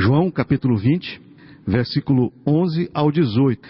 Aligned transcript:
João 0.00 0.30
capítulo 0.30 0.76
20, 0.76 1.20
versículo 1.66 2.32
11 2.46 2.88
ao 2.94 3.10
18. 3.10 3.68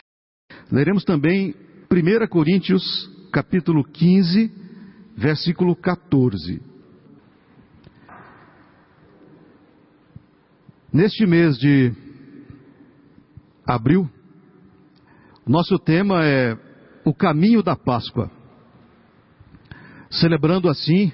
Leremos 0.70 1.02
também 1.02 1.54
1 1.90 2.28
Coríntios 2.28 2.82
capítulo 3.32 3.82
15, 3.82 4.52
versículo 5.16 5.74
14. 5.74 6.60
Neste 10.92 11.24
mês 11.24 11.56
de 11.56 11.94
abril, 13.66 14.06
nosso 15.46 15.78
tema 15.78 16.26
é 16.26 16.58
o 17.06 17.14
caminho 17.14 17.62
da 17.62 17.74
Páscoa. 17.74 18.30
Celebrando 20.10 20.68
assim 20.68 21.10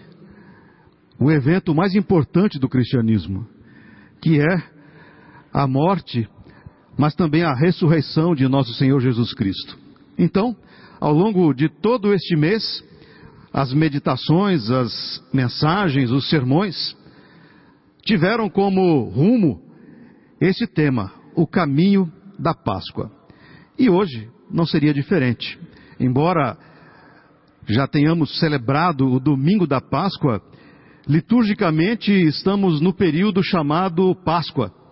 o 1.21 1.31
evento 1.31 1.73
mais 1.73 1.95
importante 1.95 2.59
do 2.59 2.69
cristianismo, 2.69 3.46
que 4.21 4.41
é 4.41 4.73
a 5.55 5.68
morte, 5.68 6.29
mas 6.98 7.15
também 7.15 7.45
a 7.45 7.55
ressurreição 7.55 8.34
de 8.34 8.48
nosso 8.48 8.74
Senhor 8.74 8.98
Jesus 8.98 9.33
Cristo. 9.33 9.79
Então, 10.19 10.56
ao 11.01 11.12
longo 11.12 11.55
de 11.55 11.69
todo 11.69 12.12
este 12.12 12.34
mês, 12.34 12.83
as 13.52 13.73
meditações, 13.73 14.69
as 14.69 15.23
mensagens, 15.32 16.10
os 16.10 16.29
sermões 16.29 16.96
tiveram 18.05 18.51
como 18.51 19.05
rumo 19.05 19.62
esse 20.41 20.66
tema, 20.66 21.12
o 21.37 21.46
caminho 21.46 22.12
da 22.37 22.52
Páscoa. 22.52 23.12
E 23.79 23.88
hoje 23.88 24.29
não 24.51 24.66
seria 24.66 24.93
diferente. 24.93 25.57
Embora 26.01 26.59
já 27.66 27.87
tenhamos 27.87 28.38
celebrado 28.41 29.07
o 29.07 29.21
domingo 29.21 29.68
da 29.68 29.80
Páscoa, 29.80 30.43
liturgicamente 31.09 32.12
estamos 32.12 32.80
no 32.80 32.93
período 32.93 33.43
chamado 33.43 34.16
Páscoa. 34.24 34.84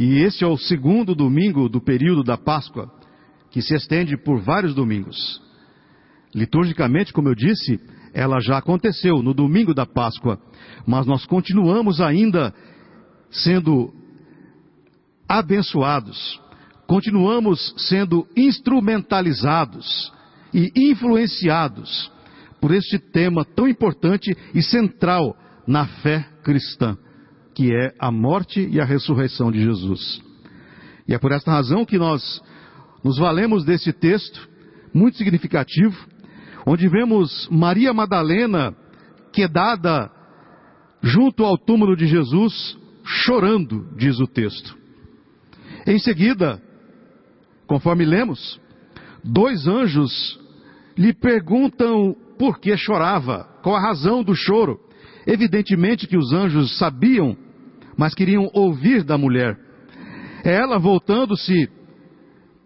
E 0.00 0.20
esse 0.20 0.42
é 0.42 0.46
o 0.46 0.56
segundo 0.56 1.14
domingo 1.14 1.68
do 1.68 1.78
período 1.78 2.24
da 2.24 2.38
Páscoa, 2.38 2.90
que 3.50 3.60
se 3.60 3.74
estende 3.74 4.16
por 4.16 4.40
vários 4.40 4.74
domingos. 4.74 5.42
Liturgicamente, 6.34 7.12
como 7.12 7.28
eu 7.28 7.34
disse, 7.34 7.78
ela 8.14 8.40
já 8.40 8.56
aconteceu 8.56 9.22
no 9.22 9.34
domingo 9.34 9.74
da 9.74 9.84
Páscoa, 9.84 10.40
mas 10.86 11.06
nós 11.06 11.26
continuamos 11.26 12.00
ainda 12.00 12.54
sendo 13.30 13.92
abençoados, 15.28 16.40
continuamos 16.86 17.74
sendo 17.86 18.26
instrumentalizados 18.34 20.10
e 20.54 20.72
influenciados 20.90 22.10
por 22.58 22.72
este 22.72 22.98
tema 22.98 23.44
tão 23.44 23.68
importante 23.68 24.34
e 24.54 24.62
central 24.62 25.36
na 25.66 25.86
fé 25.86 26.26
cristã, 26.42 26.96
que 27.60 27.76
é 27.76 27.92
a 27.98 28.10
morte 28.10 28.66
e 28.72 28.80
a 28.80 28.86
ressurreição 28.86 29.52
de 29.52 29.60
Jesus. 29.60 30.22
E 31.06 31.12
é 31.12 31.18
por 31.18 31.30
esta 31.30 31.50
razão 31.50 31.84
que 31.84 31.98
nós 31.98 32.40
nos 33.04 33.18
valemos 33.18 33.66
desse 33.66 33.92
texto 33.92 34.48
muito 34.94 35.18
significativo, 35.18 35.94
onde 36.66 36.88
vemos 36.88 37.46
Maria 37.50 37.92
Madalena 37.92 38.74
quedada 39.30 40.10
junto 41.02 41.44
ao 41.44 41.58
túmulo 41.58 41.94
de 41.94 42.06
Jesus, 42.06 42.78
chorando, 43.04 43.94
diz 43.94 44.18
o 44.20 44.26
texto. 44.26 44.74
Em 45.86 45.98
seguida, 45.98 46.62
conforme 47.66 48.06
lemos, 48.06 48.58
dois 49.22 49.66
anjos 49.66 50.40
lhe 50.96 51.12
perguntam 51.12 52.16
por 52.38 52.58
que 52.58 52.74
chorava, 52.78 53.44
qual 53.62 53.76
a 53.76 53.82
razão 53.82 54.24
do 54.24 54.34
choro. 54.34 54.80
Evidentemente 55.26 56.06
que 56.06 56.16
os 56.16 56.32
anjos 56.32 56.78
sabiam, 56.78 57.36
mas 58.00 58.14
queriam 58.14 58.48
ouvir 58.54 59.04
da 59.04 59.18
mulher. 59.18 59.58
É 60.42 60.54
ela 60.54 60.78
voltando-se, 60.78 61.68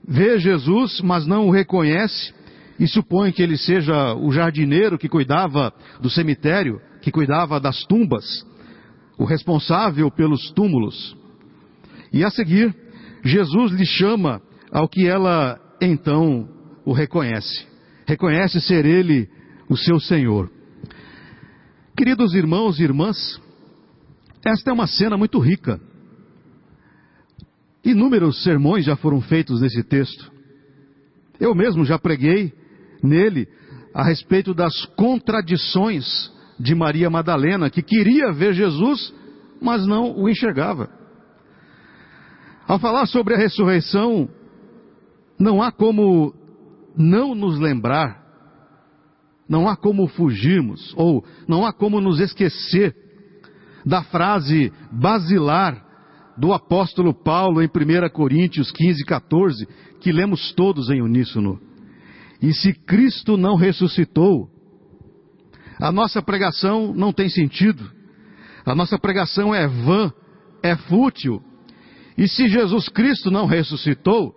vê 0.07 0.39
Jesus, 0.39 1.01
mas 1.01 1.27
não 1.27 1.49
o 1.49 1.51
reconhece 1.51 2.33
e 2.79 2.87
supõe 2.87 3.33
que 3.33 3.43
ele 3.43 3.57
seja 3.57 4.15
o 4.15 4.31
jardineiro 4.31 4.97
que 4.97 5.09
cuidava 5.09 5.75
do 6.01 6.09
cemitério, 6.09 6.81
que 7.03 7.11
cuidava 7.11 7.59
das 7.59 7.83
tumbas, 7.83 8.25
o 9.19 9.25
responsável 9.25 10.09
pelos 10.09 10.53
túmulos. 10.53 11.17
E 12.13 12.23
a 12.23 12.31
seguir, 12.31 12.73
Jesus 13.25 13.73
lhe 13.73 13.85
chama 13.85 14.41
ao 14.71 14.89
que 14.89 15.05
ela 15.05 15.59
então 15.81 16.49
o 16.87 16.93
reconhece. 16.93 17.67
Reconhece 18.07 18.61
ser 18.61 18.87
ele 18.87 19.29
o 19.69 19.77
seu 19.77 19.99
Senhor. 19.99 20.49
Queridos 21.97 22.35
irmãos 22.35 22.79
e 22.79 22.85
irmãs, 22.85 23.43
esta 24.45 24.71
é 24.71 24.73
uma 24.73 24.87
cena 24.87 25.17
muito 25.17 25.39
rica. 25.39 25.81
Inúmeros 27.85 28.43
sermões 28.43 28.85
já 28.85 28.97
foram 28.97 29.21
feitos 29.21 29.61
nesse 29.61 29.83
texto. 29.83 30.33
Eu 31.39 31.55
mesmo 31.55 31.85
já 31.85 31.99
preguei 31.99 32.53
nele 33.03 33.49
a 33.93 34.03
respeito 34.03 34.55
das 34.55 34.85
contradições 34.97 36.33
de 36.59 36.75
Maria 36.75 37.11
Madalena, 37.11 37.69
que 37.69 37.83
queria 37.83 38.33
ver 38.33 38.55
Jesus, 38.55 39.13
mas 39.61 39.87
não 39.87 40.17
o 40.17 40.29
enxergava. 40.29 40.89
Ao 42.67 42.79
falar 42.79 43.07
sobre 43.07 43.35
a 43.35 43.39
ressurreição, 43.39 44.29
não 45.39 45.63
há 45.63 45.71
como 45.71 46.35
não 46.97 47.35
nos 47.35 47.59
lembrar, 47.59 48.23
não 49.49 49.69
há 49.69 49.77
como 49.77 50.07
fugirmos, 50.07 50.95
ou 50.97 51.25
não 51.47 51.67
há 51.67 51.73
como 51.73 52.01
nos 52.01 52.21
esquecer 52.21 53.04
da 53.85 54.03
frase 54.03 54.73
basilar 54.91 55.83
do 56.37 56.53
apóstolo 56.53 57.15
Paulo 57.15 57.63
em 57.63 57.67
1 57.67 58.09
Coríntios 58.11 58.71
15, 58.73 59.05
14, 59.05 59.69
que 60.01 60.13
lemos 60.13 60.53
todos 60.53 60.91
em 60.91 61.01
uníssono. 61.01 61.61
E 62.43 62.53
se 62.53 62.73
Cristo 62.73 63.37
não 63.37 63.57
ressuscitou, 63.57 64.49
a 65.81 65.93
nossa 65.93 66.23
pregação 66.23 66.93
não 66.95 67.13
tem 67.13 67.29
sentido, 67.29 67.91
a 68.67 68.75
nossa 68.75 68.99
pregação 68.99 69.55
é 69.55 69.67
vã, 69.67 70.13
é 70.63 70.77
fútil, 70.77 71.43
e 72.17 72.29
se 72.29 72.49
Jesus 72.49 72.89
Cristo 72.89 73.31
não 73.31 73.47
ressuscitou, 73.47 74.35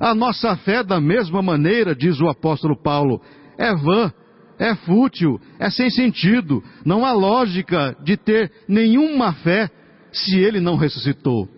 a 0.00 0.14
nossa 0.14 0.56
fé, 0.56 0.82
da 0.82 1.00
mesma 1.00 1.40
maneira, 1.40 1.94
diz 1.94 2.20
o 2.20 2.28
apóstolo 2.28 2.76
Paulo, 2.76 3.20
é 3.56 3.74
vã, 3.74 4.12
é 4.58 4.74
fútil, 4.74 5.40
é 5.58 5.68
sem 5.70 5.90
sentido, 5.90 6.62
não 6.84 7.04
há 7.04 7.12
lógica 7.12 7.96
de 8.02 8.16
ter 8.16 8.50
nenhuma 8.68 9.32
fé 9.32 9.70
se 10.12 10.38
ele 10.38 10.60
não 10.60 10.76
ressuscitou. 10.76 11.48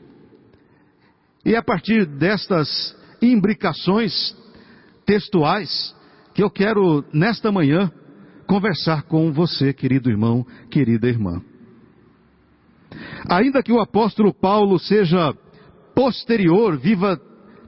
E 1.44 1.54
a 1.54 1.62
partir 1.62 2.06
destas 2.06 2.96
imbricações 3.20 4.34
textuais 5.04 5.94
que 6.34 6.42
eu 6.42 6.50
quero, 6.50 7.04
nesta 7.12 7.52
manhã, 7.52 7.90
conversar 8.46 9.02
com 9.04 9.32
você, 9.32 9.72
querido 9.72 10.10
irmão, 10.10 10.46
querida 10.70 11.08
irmã. 11.08 11.42
Ainda 13.28 13.62
que 13.62 13.72
o 13.72 13.80
apóstolo 13.80 14.32
Paulo 14.32 14.78
seja 14.78 15.34
posterior, 15.94 16.78
viva 16.78 17.20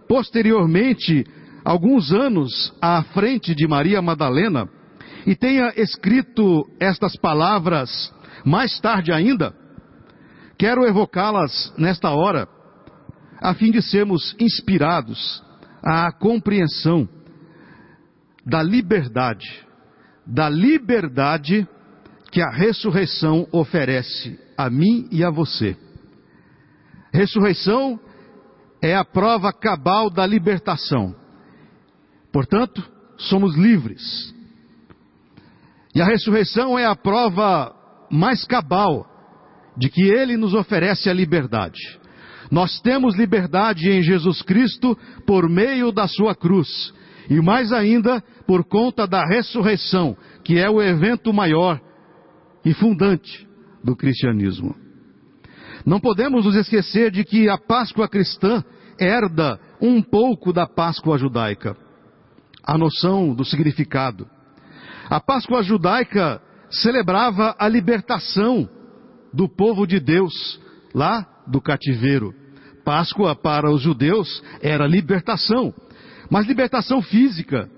posteriormente, 0.09 1.25
alguns 1.65 2.13
anos 2.13 2.75
à 2.81 3.03
frente 3.03 3.55
de 3.55 3.67
Maria 3.67 4.01
Madalena, 4.01 4.69
e 5.29 5.37
tenha 5.37 5.75
escrito 5.77 6.67
estas 6.81 7.15
palavras 7.15 8.11
mais 8.47 8.81
tarde 8.81 9.13
ainda, 9.13 9.55
quero 10.57 10.87
evocá-las 10.87 11.71
nesta 11.77 12.13
hora, 12.13 12.49
a 13.39 13.53
fim 13.53 13.71
de 13.71 13.83
sermos 13.83 14.35
inspirados 14.41 15.45
à 15.83 16.11
compreensão 16.11 17.07
da 18.47 18.63
liberdade, 18.63 19.67
da 20.27 20.49
liberdade 20.49 21.69
que 22.33 22.41
a 22.41 22.49
ressurreição 22.49 23.47
oferece 23.53 24.41
a 24.57 24.71
mim 24.71 25.11
e 25.13 25.23
a 25.23 25.29
você. 25.29 25.77
Ressurreição 27.13 28.01
é 28.81 28.97
a 28.97 29.05
prova 29.05 29.53
cabal 29.53 30.09
da 30.09 30.27
libertação. 30.27 31.15
Portanto, 32.33 32.83
somos 33.19 33.55
livres. 33.59 34.38
E 35.99 36.01
a 36.01 36.05
ressurreição 36.05 36.79
é 36.79 36.87
a 36.87 36.95
prova 36.95 37.75
mais 38.09 38.45
cabal 38.45 39.05
de 39.77 39.89
que 39.89 40.01
Ele 40.05 40.37
nos 40.37 40.55
oferece 40.55 41.11
a 41.11 41.13
liberdade. 41.13 41.99
Nós 42.53 42.81
temos 42.83 43.17
liberdade 43.17 43.91
em 43.91 44.01
Jesus 44.01 44.41
Cristo 44.43 44.97
por 45.27 45.49
meio 45.49 45.91
da 45.91 46.07
Sua 46.07 46.37
cruz. 46.37 46.95
E 47.29 47.41
mais 47.41 47.73
ainda, 47.73 48.23
por 48.47 48.63
conta 48.65 49.09
da 49.09 49.25
ressurreição, 49.25 50.17
que 50.45 50.57
é 50.57 50.71
o 50.71 50.81
evento 50.81 51.33
maior 51.33 51.81
e 52.65 52.73
fundante 52.75 53.45
do 53.83 53.97
cristianismo. 53.97 54.77
Não 55.85 55.99
podemos 55.99 56.45
nos 56.45 56.55
esquecer 56.55 57.11
de 57.11 57.25
que 57.25 57.49
a 57.49 57.59
Páscoa 57.59 58.09
cristã 58.09 58.63
herda 59.01 59.59
um 59.83 60.01
pouco 60.01 60.53
da 60.53 60.65
Páscoa 60.65 61.19
judaica. 61.19 61.77
A 62.63 62.79
noção 62.79 63.35
do 63.35 63.45
significado. 63.45 64.38
A 65.11 65.21
Páscoa 65.21 65.63
judaica 65.63 66.41
celebrava 66.71 67.57
a 67.59 67.67
libertação 67.67 68.69
do 69.33 69.49
povo 69.49 69.87
de 69.87 69.99
Deus 69.99 70.61
lá 70.95 71.27
do 71.47 71.61
cativeiro. 71.63 72.35
Páscoa 72.85 73.35
para 73.35 73.71
os 73.71 73.81
judeus 73.81 74.43
era 74.61 74.87
libertação, 74.87 75.73
mas 76.31 76.47
libertação 76.47 77.01
física, 77.01 77.71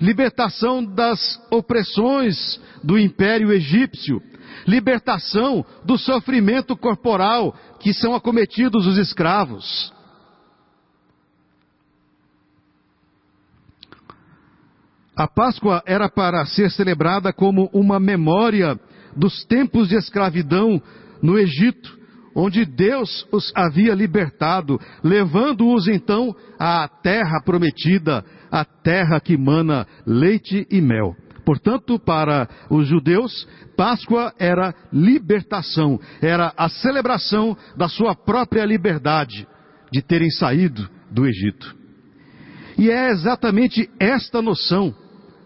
libertação 0.00 0.84
das 0.84 1.40
opressões 1.50 2.60
do 2.84 2.96
império 2.98 3.52
egípcio, 3.52 4.20
libertação 4.66 5.64
do 5.84 5.98
sofrimento 5.98 6.76
corporal 6.76 7.54
que 7.80 7.92
são 7.92 8.14
acometidos 8.14 8.86
os 8.86 8.96
escravos. 8.96 9.92
A 15.16 15.26
Páscoa 15.26 15.82
era 15.86 16.10
para 16.10 16.44
ser 16.44 16.70
celebrada 16.70 17.32
como 17.32 17.70
uma 17.72 17.98
memória 17.98 18.78
dos 19.16 19.46
tempos 19.46 19.88
de 19.88 19.96
escravidão 19.96 20.80
no 21.22 21.38
Egito, 21.38 21.96
onde 22.34 22.66
Deus 22.66 23.26
os 23.32 23.50
havia 23.56 23.94
libertado, 23.94 24.78
levando-os 25.02 25.88
então 25.88 26.36
à 26.58 26.86
terra 26.86 27.40
prometida, 27.42 28.22
a 28.50 28.62
terra 28.62 29.18
que 29.18 29.38
mana 29.38 29.86
leite 30.06 30.66
e 30.70 30.82
mel. 30.82 31.16
Portanto, 31.46 31.98
para 31.98 32.46
os 32.68 32.86
judeus, 32.86 33.48
Páscoa 33.74 34.34
era 34.38 34.74
libertação, 34.92 35.98
era 36.20 36.52
a 36.58 36.68
celebração 36.68 37.56
da 37.74 37.88
sua 37.88 38.14
própria 38.14 38.66
liberdade 38.66 39.48
de 39.90 40.02
terem 40.02 40.30
saído 40.30 40.86
do 41.10 41.24
Egito. 41.26 41.74
E 42.76 42.90
é 42.90 43.08
exatamente 43.08 43.88
esta 43.98 44.42
noção 44.42 44.94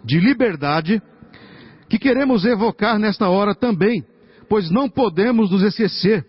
de 0.05 0.19
liberdade 0.19 1.03
que 1.89 1.99
queremos 1.99 2.45
evocar 2.45 2.99
nesta 2.99 3.29
hora 3.29 3.55
também, 3.55 4.05
pois 4.49 4.71
não 4.71 4.89
podemos 4.89 5.51
nos 5.51 5.63
esquecer 5.63 6.25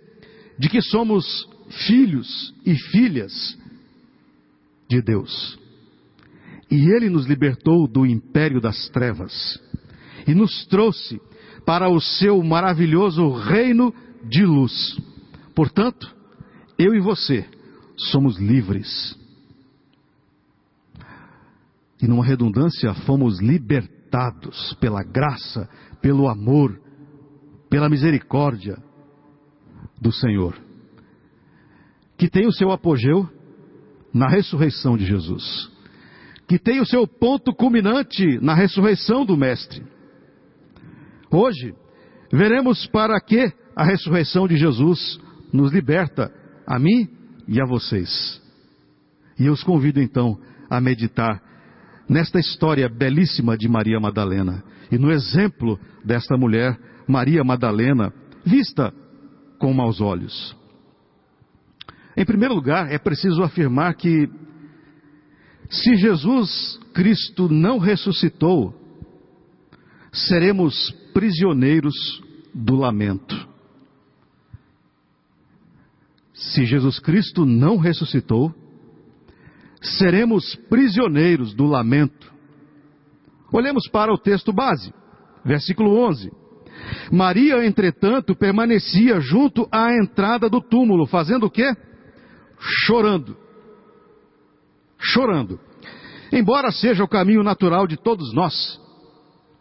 de 0.58 0.70
que 0.70 0.82
somos 0.82 1.48
filhos 1.88 2.54
e 2.66 2.76
filhas 2.76 3.58
de 4.90 5.02
Deus. 5.02 5.60
E 6.70 6.90
Ele 6.90 7.10
nos 7.10 7.26
libertou 7.26 7.88
do 7.88 8.06
império 8.06 8.62
das 8.62 8.90
trevas 8.90 9.60
e 10.28 10.34
nos 10.34 10.66
trouxe 10.66 11.20
para 11.66 11.90
o 11.90 12.00
seu 12.00 12.42
maravilhoso 12.42 13.30
reino 13.32 13.94
de 14.30 14.46
luz. 14.46 14.98
Portanto, 15.54 16.14
eu 16.78 16.96
e 16.96 17.00
você 17.00 17.46
somos 17.96 18.40
livres 18.40 19.20
e 22.02 22.08
numa 22.08 22.26
redundância, 22.26 22.94
fomos 23.06 23.40
libertados 23.40 24.74
pela 24.80 25.04
graça, 25.04 25.70
pelo 26.02 26.28
amor, 26.28 26.82
pela 27.70 27.90
misericórdia 27.90 28.78
do 30.00 30.12
Senhor, 30.12 30.60
que 32.18 32.28
tem 32.28 32.48
o 32.48 32.52
seu 32.52 32.72
apogeu 32.72 33.30
na 34.14 34.28
ressurreição 34.28 34.98
de 34.98 35.06
Jesus, 35.06 35.72
que 36.48 36.58
tem 36.58 36.82
o 36.82 36.86
seu 36.86 37.08
ponto 37.08 37.54
culminante 37.54 38.40
na 38.42 38.56
ressurreição 38.56 39.24
do 39.24 39.38
Mestre. 39.38 39.86
Hoje, 41.32 41.74
veremos 42.34 42.88
para 42.88 43.20
que 43.22 43.54
a 43.76 43.86
ressurreição 43.86 44.48
de 44.48 44.58
Jesus 44.58 45.20
nos 45.54 45.72
liberta, 45.72 46.34
a 46.66 46.80
mim 46.80 47.08
e 47.48 47.62
a 47.62 47.66
vocês. 47.66 48.42
E 49.40 49.46
eu 49.46 49.54
os 49.54 49.64
convido 49.64 50.02
então 50.02 50.38
a 50.70 50.82
meditar 50.82 51.51
nesta 52.12 52.40
história 52.40 52.90
belíssima 52.90 53.58
de 53.58 53.70
Maria 53.70 53.98
Madalena 53.98 54.62
e 54.92 54.98
no 54.98 55.10
exemplo 55.10 55.80
desta 56.04 56.36
mulher, 56.36 56.78
Maria 57.08 57.42
Madalena, 57.42 58.14
vista 58.46 58.94
com 59.58 59.74
maus 59.74 60.02
olhos. 60.02 60.54
Em 62.18 62.26
primeiro 62.26 62.54
lugar, 62.54 62.92
é 62.92 62.98
preciso 62.98 63.42
afirmar 63.42 63.96
que 63.96 64.30
se 65.70 65.96
Jesus 65.96 66.78
Cristo 66.94 67.48
não 67.48 67.78
ressuscitou, 67.78 68.76
seremos 70.12 70.92
prisioneiros 71.14 71.96
do 72.54 72.76
lamento. 72.76 73.48
Se 76.34 76.66
Jesus 76.66 77.00
Cristo 77.00 77.46
não 77.46 77.78
ressuscitou, 77.78 78.54
seremos 79.82 80.56
prisioneiros 80.70 81.54
do 81.54 81.66
lamento. 81.66 82.32
Olhemos 83.52 83.88
para 83.90 84.14
o 84.14 84.18
texto 84.18 84.54
base, 84.54 84.94
versículo 85.44 85.98
11. 86.08 86.32
Maria, 87.12 87.66
entretanto, 87.66 88.36
permanecia 88.36 89.20
junto 89.20 89.68
à 89.72 89.94
entrada 89.94 90.50
do 90.50 90.62
túmulo, 90.62 91.06
fazendo 91.06 91.48
o 91.48 91.52
quê? 91.52 91.76
Chorando. 92.58 93.36
Chorando. 94.98 95.60
Embora 96.32 96.72
seja 96.72 97.04
o 97.04 97.10
caminho 97.10 97.44
natural 97.44 97.86
de 97.86 97.98
todos 97.98 98.34
nós, 98.34 98.80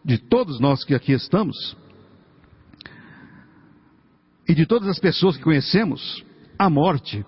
de 0.05 0.17
todos 0.17 0.59
nós 0.59 0.85
que 0.85 0.95
aqui 0.95 1.11
estamos, 1.11 1.75
e 4.47 4.53
de 4.53 4.65
todas 4.65 4.87
as 4.87 4.99
pessoas 4.99 5.35
que 5.35 5.43
conhecemos, 5.43 6.23
a 6.57 6.69
morte 6.69 7.25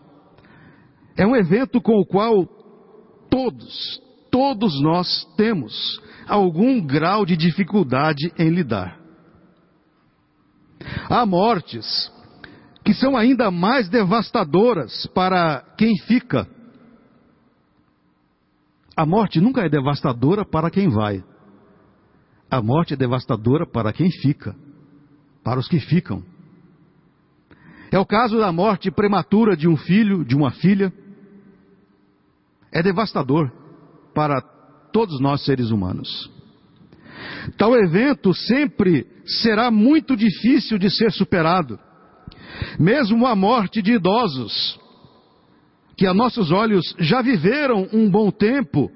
é 1.17 1.25
um 1.25 1.35
evento 1.35 1.81
com 1.81 1.99
o 1.99 2.05
qual 2.05 2.47
todos, 3.33 3.99
todos 4.29 4.79
nós 4.79 5.25
temos 5.35 5.99
algum 6.27 6.79
grau 6.79 7.25
de 7.25 7.35
dificuldade 7.35 8.31
em 8.37 8.49
lidar. 8.49 8.99
Há 11.09 11.25
mortes 11.25 12.11
que 12.85 12.93
são 12.93 13.17
ainda 13.17 13.49
mais 13.49 13.89
devastadoras 13.89 15.07
para 15.15 15.61
quem 15.75 15.97
fica. 16.01 16.47
A 18.95 19.03
morte 19.03 19.41
nunca 19.41 19.61
é 19.61 19.69
devastadora 19.69 20.45
para 20.45 20.69
quem 20.69 20.87
vai. 20.89 21.23
A 22.51 22.61
morte 22.61 22.93
é 22.93 22.97
devastadora 22.97 23.65
para 23.65 23.91
quem 23.91 24.11
fica, 24.11 24.55
para 25.43 25.59
os 25.59 25.67
que 25.67 25.79
ficam. 25.79 26.23
É 27.91 27.97
o 27.97 28.05
caso 28.05 28.37
da 28.37 28.51
morte 28.51 28.91
prematura 28.91 29.57
de 29.57 29.67
um 29.67 29.75
filho, 29.75 30.23
de 30.23 30.35
uma 30.35 30.51
filha, 30.51 30.93
é 32.73 32.81
devastador 32.81 33.51
para 34.13 34.41
todos 34.91 35.19
nós 35.21 35.45
seres 35.45 35.69
humanos. 35.69 36.31
Tal 37.57 37.75
evento 37.75 38.33
sempre 38.33 39.05
será 39.25 39.71
muito 39.71 40.15
difícil 40.15 40.77
de 40.77 40.89
ser 40.89 41.11
superado. 41.11 41.79
Mesmo 42.79 43.25
a 43.25 43.35
morte 43.35 43.81
de 43.81 43.93
idosos, 43.93 44.79
que 45.95 46.07
a 46.07 46.13
nossos 46.13 46.51
olhos 46.51 46.95
já 46.99 47.21
viveram 47.21 47.87
um 47.93 48.09
bom 48.09 48.31
tempo 48.31 48.91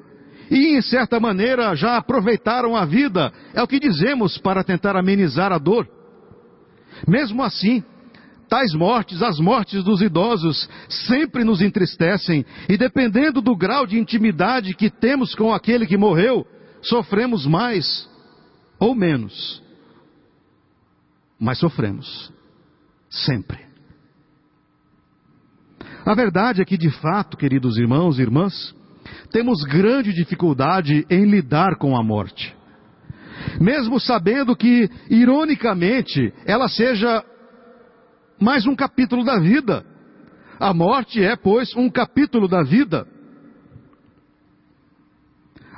e, 0.49 0.77
em 0.77 0.81
certa 0.81 1.19
maneira, 1.19 1.75
já 1.75 1.97
aproveitaram 1.97 2.75
a 2.75 2.85
vida, 2.85 3.31
é 3.53 3.61
o 3.61 3.67
que 3.67 3.79
dizemos 3.79 4.37
para 4.37 4.63
tentar 4.63 4.95
amenizar 4.95 5.51
a 5.51 5.57
dor. 5.57 5.87
Mesmo 7.07 7.43
assim, 7.43 7.83
Tais 8.49 8.73
mortes, 8.73 9.21
as 9.21 9.39
mortes 9.39 9.83
dos 9.83 10.01
idosos, 10.01 10.69
sempre 10.87 11.43
nos 11.43 11.61
entristecem, 11.61 12.45
e 12.69 12.77
dependendo 12.77 13.41
do 13.41 13.55
grau 13.55 13.85
de 13.85 13.99
intimidade 13.99 14.73
que 14.73 14.89
temos 14.89 15.35
com 15.35 15.53
aquele 15.53 15.85
que 15.85 15.97
morreu, 15.97 16.47
sofremos 16.81 17.45
mais 17.45 18.09
ou 18.79 18.95
menos. 18.95 19.61
Mas 21.39 21.59
sofremos. 21.59 22.31
Sempre. 23.09 23.67
A 26.05 26.15
verdade 26.15 26.61
é 26.61 26.65
que, 26.65 26.77
de 26.77 26.89
fato, 26.89 27.35
queridos 27.35 27.77
irmãos 27.77 28.17
e 28.17 28.21
irmãs, 28.21 28.73
temos 29.31 29.63
grande 29.63 30.13
dificuldade 30.13 31.05
em 31.09 31.25
lidar 31.25 31.77
com 31.77 31.97
a 31.97 32.03
morte. 32.03 32.55
Mesmo 33.59 33.99
sabendo 33.99 34.55
que, 34.55 34.89
ironicamente, 35.09 36.33
ela 36.45 36.67
seja 36.67 37.23
mais 38.39 38.65
um 38.65 38.75
capítulo 38.75 39.23
da 39.23 39.39
vida. 39.39 39.85
A 40.59 40.73
morte 40.73 41.23
é, 41.23 41.35
pois, 41.35 41.75
um 41.75 41.89
capítulo 41.89 42.47
da 42.47 42.63
vida. 42.63 43.07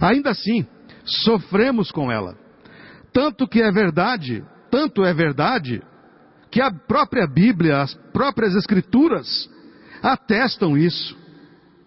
Ainda 0.02 0.30
assim, 0.32 0.66
sofremos 1.04 1.92
com 1.92 2.12
ela. 2.12 2.38
Tanto 3.12 3.48
que 3.48 3.62
é 3.62 3.72
verdade, 3.72 4.44
tanto 4.72 5.04
é 5.04 5.14
verdade, 5.14 5.82
que 6.52 6.62
a 6.62 6.72
própria 6.72 7.28
Bíblia, 7.28 7.82
as 7.82 7.94
próprias 8.14 8.56
Escrituras, 8.56 9.50
atestam 10.02 10.78
isso. 10.78 11.18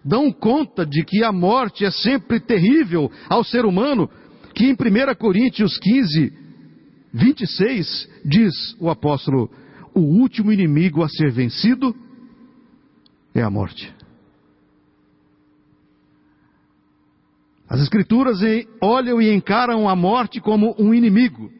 Dão 0.05 0.31
conta 0.31 0.85
de 0.85 1.03
que 1.03 1.23
a 1.23 1.31
morte 1.31 1.85
é 1.85 1.91
sempre 1.91 2.39
terrível 2.39 3.11
ao 3.29 3.43
ser 3.43 3.65
humano, 3.65 4.09
que 4.53 4.65
em 4.65 4.73
1 4.73 5.15
Coríntios 5.17 5.77
15, 5.79 6.33
26, 7.13 8.09
diz 8.25 8.53
o 8.79 8.89
apóstolo 8.89 9.49
o 9.93 9.99
último 9.99 10.51
inimigo 10.51 11.03
a 11.03 11.09
ser 11.09 11.31
vencido 11.31 11.95
é 13.33 13.41
a 13.41 13.49
morte. 13.49 13.93
As 17.67 17.81
Escrituras 17.81 18.39
olham 18.81 19.21
e 19.21 19.33
encaram 19.33 19.89
a 19.89 19.95
morte 19.95 20.39
como 20.39 20.75
um 20.77 20.93
inimigo, 20.93 21.51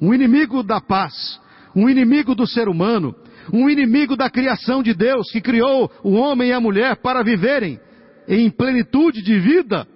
um 0.00 0.12
inimigo 0.12 0.62
da 0.62 0.80
paz, 0.80 1.40
um 1.74 1.88
inimigo 1.88 2.34
do 2.34 2.46
ser 2.46 2.68
humano, 2.68 3.14
um 3.52 3.70
inimigo 3.70 4.16
da 4.16 4.28
criação 4.28 4.82
de 4.82 4.92
Deus, 4.92 5.30
que 5.30 5.40
criou 5.40 5.90
o 6.02 6.12
homem 6.12 6.50
e 6.50 6.52
a 6.52 6.60
mulher 6.60 6.96
para 6.96 7.22
viverem 7.22 7.80
em 8.26 8.50
plenitude 8.50 9.22
de 9.22 9.38
vida, 9.38 9.86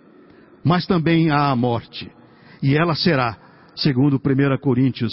mas 0.64 0.86
também 0.86 1.30
há 1.30 1.50
a 1.50 1.56
morte. 1.56 2.10
E 2.62 2.74
ela 2.74 2.94
será, 2.94 3.36
segundo 3.76 4.16
1 4.16 4.58
Coríntios, 4.58 5.12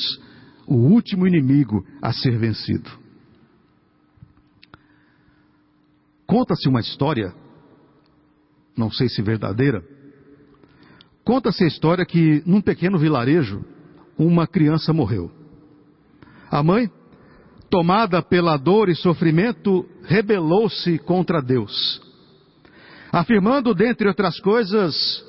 o 0.70 0.76
último 0.76 1.28
inimigo 1.28 1.84
a 2.00 2.14
ser 2.14 2.38
vencido. 2.38 2.90
Conta-se 6.28 6.70
uma 6.70 6.80
história, 6.80 7.34
não 8.78 8.92
sei 8.92 9.10
se 9.10 9.20
verdadeira, 9.24 9.84
conta-se 11.26 11.64
a 11.64 11.68
história 11.68 12.06
que 12.06 12.44
num 12.46 12.62
pequeno 12.62 13.00
vilarejo 13.00 13.66
uma 14.16 14.46
criança 14.46 14.94
morreu. 14.94 15.32
A 16.52 16.62
mãe, 16.62 16.88
tomada 17.68 18.22
pela 18.22 18.56
dor 18.56 18.90
e 18.90 18.96
sofrimento, 18.96 19.90
rebelou-se 20.04 21.00
contra 21.00 21.42
Deus, 21.42 22.00
afirmando, 23.12 23.74
dentre 23.74 24.08
outras 24.08 24.40
coisas, 24.40 25.26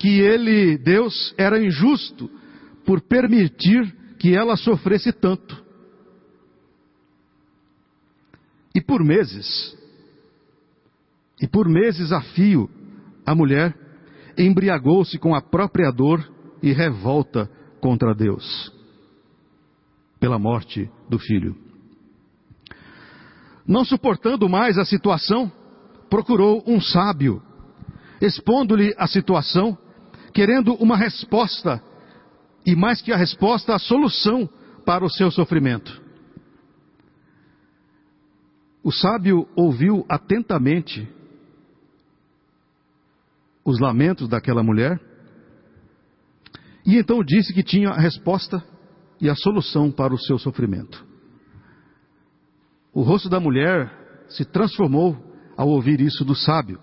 que 0.00 0.18
ele, 0.18 0.76
Deus, 0.78 1.32
era 1.38 1.62
injusto 1.62 2.28
por 2.84 3.00
permitir 3.02 3.99
que 4.20 4.36
ela 4.36 4.54
sofresse 4.54 5.12
tanto. 5.12 5.64
E 8.74 8.80
por 8.80 9.02
meses, 9.02 9.74
e 11.40 11.48
por 11.48 11.66
meses 11.66 12.12
a 12.12 12.20
fio, 12.20 12.68
a 13.24 13.34
mulher 13.34 13.74
embriagou-se 14.36 15.18
com 15.18 15.34
a 15.34 15.40
própria 15.40 15.90
dor 15.90 16.22
e 16.62 16.70
revolta 16.70 17.50
contra 17.80 18.14
Deus, 18.14 18.70
pela 20.20 20.38
morte 20.38 20.88
do 21.08 21.18
filho. 21.18 21.56
Não 23.66 23.86
suportando 23.86 24.50
mais 24.50 24.76
a 24.76 24.84
situação, 24.84 25.50
procurou 26.10 26.62
um 26.66 26.78
sábio, 26.78 27.42
expondo-lhe 28.20 28.94
a 28.98 29.06
situação, 29.06 29.78
querendo 30.34 30.74
uma 30.74 30.96
resposta, 30.96 31.82
e 32.66 32.74
mais 32.76 33.00
que 33.00 33.12
a 33.12 33.16
resposta, 33.16 33.74
a 33.74 33.78
solução 33.78 34.48
para 34.84 35.04
o 35.04 35.10
seu 35.10 35.30
sofrimento. 35.30 36.00
O 38.82 38.90
sábio 38.90 39.48
ouviu 39.54 40.04
atentamente 40.08 41.06
os 43.64 43.78
lamentos 43.78 44.28
daquela 44.28 44.62
mulher. 44.62 45.00
E 46.84 46.96
então 46.96 47.22
disse 47.22 47.52
que 47.52 47.62
tinha 47.62 47.90
a 47.90 48.00
resposta 48.00 48.62
e 49.20 49.28
a 49.28 49.34
solução 49.34 49.90
para 49.90 50.14
o 50.14 50.18
seu 50.18 50.38
sofrimento. 50.38 51.06
O 52.92 53.02
rosto 53.02 53.28
da 53.28 53.38
mulher 53.38 54.24
se 54.28 54.44
transformou 54.44 55.16
ao 55.56 55.68
ouvir 55.68 56.00
isso 56.00 56.24
do 56.24 56.34
sábio. 56.34 56.80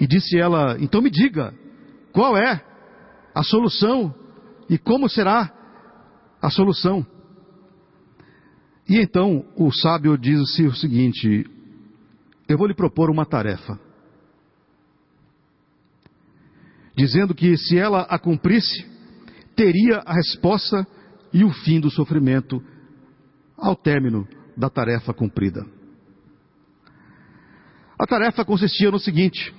E 0.00 0.06
disse 0.06 0.38
ela: 0.38 0.76
Então 0.80 1.00
me 1.00 1.10
diga, 1.10 1.54
qual 2.12 2.36
é 2.36 2.64
a 3.34 3.42
solução 3.42 4.14
e 4.68 4.78
como 4.78 5.08
será 5.08 5.52
a 6.40 6.50
solução? 6.50 7.06
E 8.88 8.98
então 8.98 9.44
o 9.56 9.70
sábio 9.70 10.16
disse 10.16 10.66
o 10.66 10.74
seguinte: 10.74 11.44
Eu 12.48 12.56
vou 12.56 12.66
lhe 12.66 12.74
propor 12.74 13.10
uma 13.10 13.26
tarefa. 13.26 13.78
dizendo 16.98 17.32
que 17.32 17.56
se 17.56 17.78
ela 17.78 18.00
a 18.10 18.18
cumprisse, 18.18 18.84
teria 19.54 20.02
a 20.04 20.14
resposta 20.14 20.84
e 21.32 21.44
o 21.44 21.50
fim 21.50 21.78
do 21.78 21.88
sofrimento 21.92 22.60
ao 23.56 23.76
término 23.76 24.26
da 24.56 24.68
tarefa 24.68 25.14
cumprida. 25.14 25.64
A 27.96 28.04
tarefa 28.04 28.44
consistia 28.44 28.90
no 28.90 28.98
seguinte: 28.98 29.54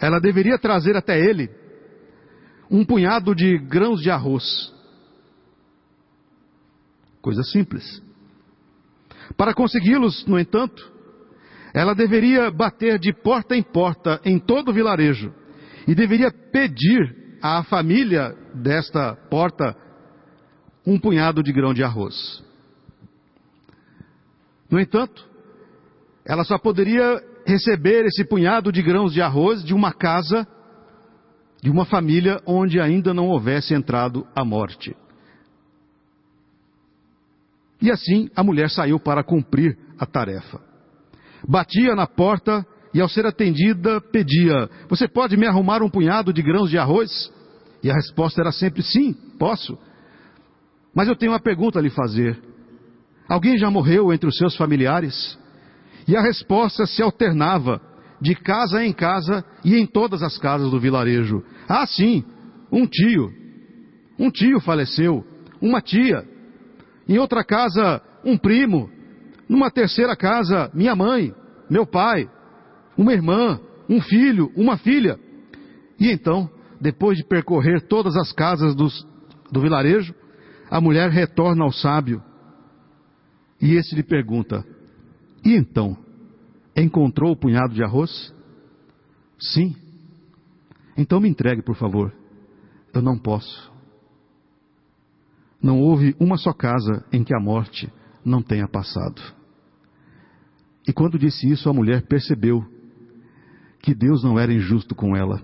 ela 0.00 0.20
deveria 0.20 0.56
trazer 0.56 0.96
até 0.96 1.18
ele 1.18 1.50
um 2.70 2.84
punhado 2.84 3.34
de 3.34 3.58
grãos 3.58 4.00
de 4.00 4.10
arroz. 4.10 4.72
Coisa 7.20 7.42
simples. 7.42 8.02
Para 9.36 9.54
consegui-los, 9.54 10.26
no 10.26 10.38
entanto, 10.38 10.92
ela 11.72 11.94
deveria 11.94 12.50
bater 12.50 12.98
de 12.98 13.12
porta 13.12 13.56
em 13.56 13.62
porta 13.62 14.20
em 14.24 14.38
todo 14.38 14.70
o 14.70 14.74
vilarejo 14.74 15.32
e 15.88 15.94
deveria 15.94 16.30
pedir 16.30 17.38
à 17.42 17.62
família 17.64 18.34
desta 18.54 19.16
porta 19.30 19.76
um 20.86 20.98
punhado 20.98 21.42
de 21.42 21.52
grão 21.52 21.74
de 21.74 21.82
arroz. 21.82 22.44
No 24.70 24.78
entanto, 24.78 25.28
ela 26.24 26.44
só 26.44 26.58
poderia 26.58 27.22
receber 27.46 28.06
esse 28.06 28.24
punhado 28.24 28.72
de 28.72 28.82
grãos 28.82 29.12
de 29.12 29.20
arroz 29.20 29.62
de 29.64 29.74
uma 29.74 29.92
casa, 29.92 30.46
de 31.64 31.70
uma 31.70 31.86
família 31.86 32.42
onde 32.44 32.78
ainda 32.78 33.14
não 33.14 33.26
houvesse 33.26 33.72
entrado 33.72 34.26
a 34.36 34.44
morte. 34.44 34.94
E 37.80 37.90
assim 37.90 38.28
a 38.36 38.44
mulher 38.44 38.68
saiu 38.68 39.00
para 39.00 39.24
cumprir 39.24 39.78
a 39.98 40.04
tarefa. 40.04 40.60
Batia 41.48 41.94
na 41.94 42.06
porta 42.06 42.66
e 42.92 43.00
ao 43.00 43.08
ser 43.08 43.24
atendida 43.24 43.98
pedia: 43.98 44.68
Você 44.90 45.08
pode 45.08 45.38
me 45.38 45.46
arrumar 45.46 45.82
um 45.82 45.88
punhado 45.88 46.34
de 46.34 46.42
grãos 46.42 46.68
de 46.68 46.76
arroz? 46.76 47.32
E 47.82 47.90
a 47.90 47.94
resposta 47.94 48.42
era 48.42 48.52
sempre: 48.52 48.82
Sim, 48.82 49.14
posso. 49.38 49.78
Mas 50.94 51.08
eu 51.08 51.16
tenho 51.16 51.32
uma 51.32 51.40
pergunta 51.40 51.78
a 51.78 51.82
lhe 51.82 51.88
fazer. 51.88 52.38
Alguém 53.26 53.56
já 53.56 53.70
morreu 53.70 54.12
entre 54.12 54.28
os 54.28 54.36
seus 54.36 54.54
familiares? 54.54 55.38
E 56.06 56.14
a 56.14 56.20
resposta 56.20 56.84
se 56.84 57.02
alternava 57.02 57.80
de 58.24 58.34
casa 58.34 58.82
em 58.82 58.90
casa 58.90 59.44
e 59.62 59.76
em 59.76 59.86
todas 59.86 60.22
as 60.22 60.38
casas 60.38 60.70
do 60.70 60.80
vilarejo. 60.80 61.44
Ah, 61.68 61.86
sim, 61.86 62.24
um 62.72 62.86
tio. 62.86 63.30
Um 64.18 64.30
tio 64.30 64.60
faleceu, 64.60 65.22
uma 65.60 65.82
tia. 65.82 66.24
Em 67.06 67.18
outra 67.18 67.44
casa, 67.44 68.00
um 68.24 68.38
primo. 68.38 68.88
Numa 69.46 69.70
terceira 69.70 70.16
casa, 70.16 70.70
minha 70.72 70.96
mãe, 70.96 71.34
meu 71.68 71.86
pai 71.86 72.26
uma 72.96 73.12
irmã, 73.12 73.60
um 73.88 74.00
filho, 74.00 74.50
uma 74.56 74.78
filha. 74.78 75.18
E 75.98 76.10
então, 76.10 76.48
depois 76.80 77.18
de 77.18 77.24
percorrer 77.24 77.86
todas 77.86 78.16
as 78.16 78.32
casas 78.32 78.74
dos, 78.74 79.06
do 79.50 79.60
vilarejo, 79.60 80.14
a 80.70 80.80
mulher 80.80 81.10
retorna 81.10 81.64
ao 81.64 81.72
sábio 81.72 82.22
e 83.60 83.74
esse 83.74 83.94
lhe 83.94 84.02
pergunta: 84.02 84.64
E 85.44 85.54
então, 85.54 85.96
encontrou 86.76 87.32
o 87.32 87.36
punhado 87.36 87.74
de 87.74 87.82
arroz? 87.82 88.34
Sim. 89.38 89.76
Então 90.96 91.20
me 91.20 91.28
entregue, 91.28 91.62
por 91.62 91.76
favor. 91.76 92.12
Eu 92.92 93.02
não 93.02 93.18
posso. 93.18 93.72
Não 95.60 95.80
houve 95.80 96.14
uma 96.20 96.36
só 96.36 96.52
casa 96.52 97.04
em 97.12 97.24
que 97.24 97.34
a 97.34 97.40
morte 97.40 97.90
não 98.24 98.42
tenha 98.42 98.68
passado. 98.68 99.20
E 100.86 100.92
quando 100.92 101.18
disse 101.18 101.50
isso, 101.50 101.68
a 101.68 101.72
mulher 101.72 102.06
percebeu 102.06 102.64
que 103.80 103.94
Deus 103.94 104.22
não 104.22 104.38
era 104.38 104.52
injusto 104.52 104.94
com 104.94 105.16
ela, 105.16 105.42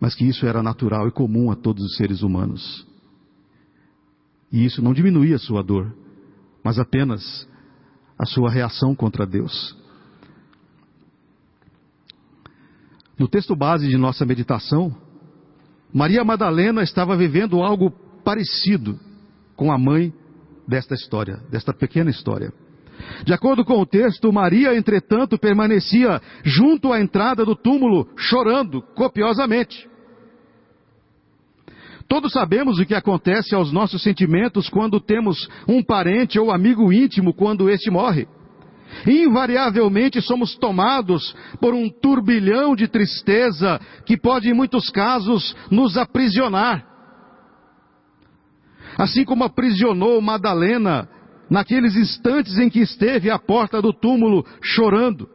mas 0.00 0.14
que 0.14 0.24
isso 0.24 0.46
era 0.46 0.62
natural 0.62 1.08
e 1.08 1.12
comum 1.12 1.50
a 1.50 1.56
todos 1.56 1.84
os 1.84 1.96
seres 1.96 2.22
humanos. 2.22 2.86
E 4.50 4.64
isso 4.64 4.82
não 4.82 4.92
diminuía 4.92 5.36
a 5.36 5.38
sua 5.38 5.62
dor, 5.62 5.94
mas 6.62 6.78
apenas 6.78 7.48
a 8.18 8.26
sua 8.26 8.50
reação 8.50 8.94
contra 8.94 9.26
Deus. 9.26 9.76
No 13.18 13.28
texto 13.28 13.54
base 13.54 13.88
de 13.88 13.96
nossa 13.96 14.24
meditação, 14.24 14.94
Maria 15.92 16.24
Madalena 16.24 16.82
estava 16.82 17.16
vivendo 17.16 17.62
algo 17.62 17.90
parecido 18.24 18.98
com 19.54 19.70
a 19.70 19.78
mãe 19.78 20.12
desta 20.66 20.94
história, 20.94 21.36
desta 21.50 21.72
pequena 21.72 22.10
história. 22.10 22.52
De 23.24 23.32
acordo 23.32 23.64
com 23.64 23.80
o 23.80 23.86
texto, 23.86 24.32
Maria, 24.32 24.74
entretanto, 24.74 25.38
permanecia 25.38 26.20
junto 26.44 26.92
à 26.92 27.00
entrada 27.00 27.44
do 27.44 27.56
túmulo, 27.56 28.08
chorando 28.16 28.80
copiosamente. 28.94 29.88
Todos 32.08 32.32
sabemos 32.32 32.78
o 32.78 32.84
que 32.84 32.94
acontece 32.94 33.54
aos 33.54 33.72
nossos 33.72 34.02
sentimentos 34.02 34.68
quando 34.68 35.00
temos 35.00 35.48
um 35.66 35.82
parente 35.82 36.38
ou 36.38 36.50
amigo 36.50 36.92
íntimo 36.92 37.32
quando 37.32 37.70
este 37.70 37.90
morre. 37.90 38.28
Invariavelmente 39.06 40.20
somos 40.20 40.54
tomados 40.56 41.34
por 41.60 41.74
um 41.74 41.88
turbilhão 41.88 42.76
de 42.76 42.86
tristeza 42.88 43.80
que 44.04 44.16
pode, 44.16 44.48
em 44.48 44.54
muitos 44.54 44.90
casos, 44.90 45.56
nos 45.70 45.96
aprisionar. 45.96 46.86
Assim 48.96 49.24
como 49.24 49.44
aprisionou 49.44 50.20
Madalena 50.20 51.08
naqueles 51.50 51.96
instantes 51.96 52.58
em 52.58 52.68
que 52.68 52.80
esteve 52.80 53.30
à 53.30 53.38
porta 53.38 53.80
do 53.80 53.92
túmulo 53.92 54.44
chorando. 54.62 55.28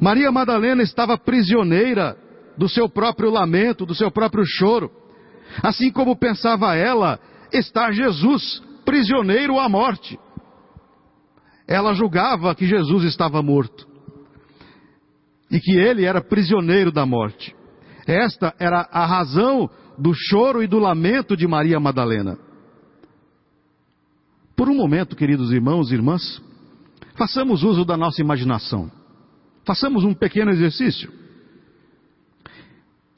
Maria 0.00 0.30
Madalena 0.30 0.82
estava 0.82 1.18
prisioneira 1.18 2.16
do 2.56 2.68
seu 2.68 2.88
próprio 2.88 3.30
lamento, 3.30 3.86
do 3.86 3.94
seu 3.94 4.10
próprio 4.10 4.44
choro. 4.44 4.90
Assim 5.62 5.90
como 5.90 6.16
pensava 6.16 6.74
ela, 6.74 7.18
está 7.52 7.90
Jesus 7.90 8.62
prisioneiro 8.84 9.58
à 9.58 9.68
morte. 9.68 10.18
Ela 11.68 11.92
julgava 11.92 12.54
que 12.54 12.66
Jesus 12.66 13.04
estava 13.04 13.42
morto 13.42 13.86
e 15.50 15.60
que 15.60 15.78
ele 15.78 16.06
era 16.06 16.22
prisioneiro 16.22 16.90
da 16.90 17.04
morte. 17.04 17.54
Esta 18.06 18.54
era 18.58 18.88
a 18.90 19.04
razão 19.04 19.68
do 19.98 20.14
choro 20.14 20.62
e 20.62 20.66
do 20.66 20.78
lamento 20.78 21.36
de 21.36 21.46
Maria 21.46 21.78
Madalena. 21.78 22.38
Por 24.56 24.68
um 24.70 24.74
momento, 24.74 25.14
queridos 25.14 25.52
irmãos 25.52 25.90
e 25.90 25.94
irmãs, 25.94 26.42
façamos 27.14 27.62
uso 27.62 27.84
da 27.84 27.98
nossa 27.98 28.22
imaginação. 28.22 28.90
Façamos 29.66 30.04
um 30.04 30.14
pequeno 30.14 30.50
exercício. 30.50 31.12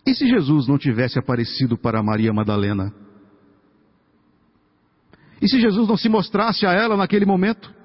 E 0.04 0.12
se 0.12 0.26
Jesus 0.26 0.66
não 0.66 0.76
tivesse 0.76 1.20
aparecido 1.20 1.78
para 1.78 2.02
Maria 2.02 2.32
Madalena? 2.32 2.92
E 5.40 5.48
se 5.48 5.60
Jesus 5.60 5.86
não 5.86 5.96
se 5.96 6.08
mostrasse 6.08 6.66
a 6.66 6.72
ela 6.72 6.96
naquele 6.96 7.24
momento? 7.24 7.79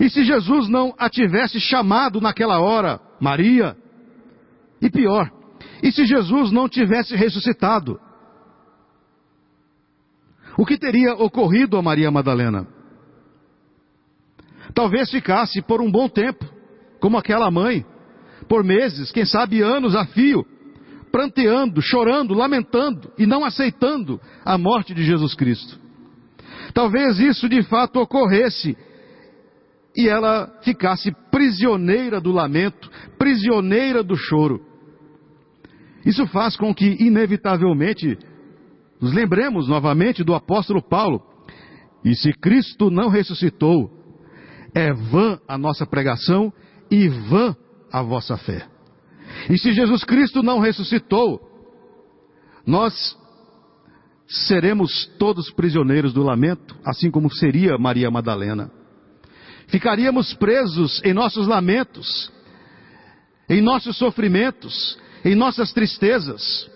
E 0.00 0.10
se 0.10 0.24
Jesus 0.24 0.68
não 0.68 0.94
a 0.98 1.08
tivesse 1.08 1.60
chamado 1.60 2.20
naquela 2.20 2.60
hora, 2.60 3.00
Maria? 3.20 3.76
E 4.80 4.90
pior, 4.90 5.30
e 5.82 5.92
se 5.92 6.04
Jesus 6.04 6.50
não 6.50 6.68
tivesse 6.68 7.14
ressuscitado? 7.14 8.00
O 10.56 10.64
que 10.64 10.78
teria 10.78 11.14
ocorrido 11.14 11.76
a 11.76 11.82
Maria 11.82 12.10
Madalena? 12.10 12.66
Talvez 14.74 15.10
ficasse 15.10 15.62
por 15.62 15.80
um 15.80 15.90
bom 15.90 16.08
tempo, 16.08 16.44
como 17.00 17.18
aquela 17.18 17.50
mãe, 17.50 17.84
por 18.48 18.64
meses, 18.64 19.10
quem 19.12 19.24
sabe 19.24 19.62
anos 19.62 19.94
a 19.94 20.06
fio, 20.06 20.44
pranteando, 21.10 21.80
chorando, 21.80 22.34
lamentando 22.34 23.12
e 23.18 23.26
não 23.26 23.44
aceitando 23.44 24.20
a 24.44 24.58
morte 24.58 24.94
de 24.94 25.04
Jesus 25.04 25.34
Cristo. 25.34 25.78
Talvez 26.72 27.20
isso 27.20 27.48
de 27.48 27.62
fato 27.62 28.00
ocorresse 28.00 28.76
e 29.96 30.08
ela 30.08 30.52
ficasse 30.62 31.12
prisioneira 31.30 32.20
do 32.20 32.32
lamento, 32.32 32.90
prisioneira 33.18 34.02
do 34.02 34.16
choro. 34.16 34.60
Isso 36.04 36.26
faz 36.26 36.56
com 36.56 36.74
que, 36.74 36.96
inevitavelmente, 37.00 38.18
nos 39.00 39.12
lembremos 39.12 39.68
novamente 39.68 40.24
do 40.24 40.34
apóstolo 40.34 40.82
Paulo. 40.82 41.22
E 42.04 42.14
se 42.14 42.32
Cristo 42.32 42.90
não 42.90 43.08
ressuscitou, 43.08 43.90
é 44.74 44.92
vã 44.92 45.38
a 45.48 45.56
nossa 45.56 45.86
pregação 45.86 46.52
e 46.90 47.08
vã 47.08 47.56
a 47.92 48.02
vossa 48.02 48.36
fé. 48.36 48.66
E 49.48 49.56
se 49.56 49.72
Jesus 49.72 50.04
Cristo 50.04 50.42
não 50.42 50.58
ressuscitou, 50.58 51.40
nós 52.66 53.16
seremos 54.26 55.06
todos 55.18 55.50
prisioneiros 55.50 56.12
do 56.12 56.22
lamento, 56.22 56.76
assim 56.84 57.10
como 57.10 57.30
seria 57.30 57.78
Maria 57.78 58.10
Madalena. 58.10 58.70
Ficaríamos 59.68 60.34
presos 60.34 61.00
em 61.04 61.12
nossos 61.12 61.46
lamentos, 61.46 62.30
em 63.48 63.60
nossos 63.60 63.96
sofrimentos, 63.96 64.98
em 65.24 65.34
nossas 65.34 65.72
tristezas. 65.72 66.70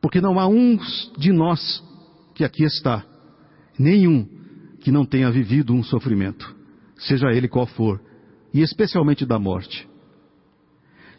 Porque 0.00 0.20
não 0.20 0.38
há 0.38 0.46
um 0.46 0.78
de 1.18 1.32
nós 1.32 1.82
que 2.34 2.44
aqui 2.44 2.64
está, 2.64 3.04
nenhum 3.78 4.26
que 4.80 4.90
não 4.90 5.04
tenha 5.04 5.30
vivido 5.30 5.74
um 5.74 5.82
sofrimento, 5.82 6.54
seja 6.96 7.28
ele 7.32 7.48
qual 7.48 7.66
for, 7.66 8.00
e 8.52 8.62
especialmente 8.62 9.26
da 9.26 9.38
morte. 9.38 9.86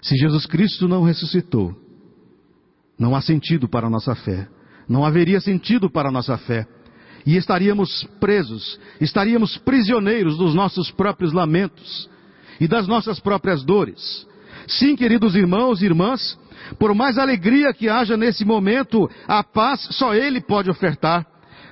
Se 0.01 0.15
Jesus 0.15 0.47
Cristo 0.47 0.87
não 0.87 1.03
ressuscitou, 1.03 1.79
não 2.97 3.15
há 3.15 3.21
sentido 3.21 3.69
para 3.69 3.85
a 3.85 3.89
nossa 3.89 4.15
fé, 4.15 4.47
não 4.89 5.05
haveria 5.05 5.39
sentido 5.39 5.89
para 5.89 6.09
a 6.09 6.11
nossa 6.11 6.37
fé 6.39 6.67
e 7.25 7.35
estaríamos 7.37 8.07
presos, 8.19 8.79
estaríamos 8.99 9.57
prisioneiros 9.57 10.37
dos 10.37 10.53
nossos 10.53 10.91
próprios 10.91 11.33
lamentos 11.33 12.09
e 12.59 12.67
das 12.67 12.87
nossas 12.87 13.19
próprias 13.19 13.63
dores. 13.63 14.27
Sim, 14.67 14.95
queridos 14.95 15.35
irmãos 15.35 15.81
e 15.81 15.85
irmãs, 15.85 16.37
por 16.77 16.93
mais 16.93 17.17
alegria 17.17 17.73
que 17.73 17.89
haja 17.89 18.15
nesse 18.15 18.45
momento, 18.45 19.09
a 19.27 19.43
paz 19.43 19.87
só 19.91 20.13
Ele 20.13 20.41
pode 20.41 20.69
ofertar. 20.69 21.25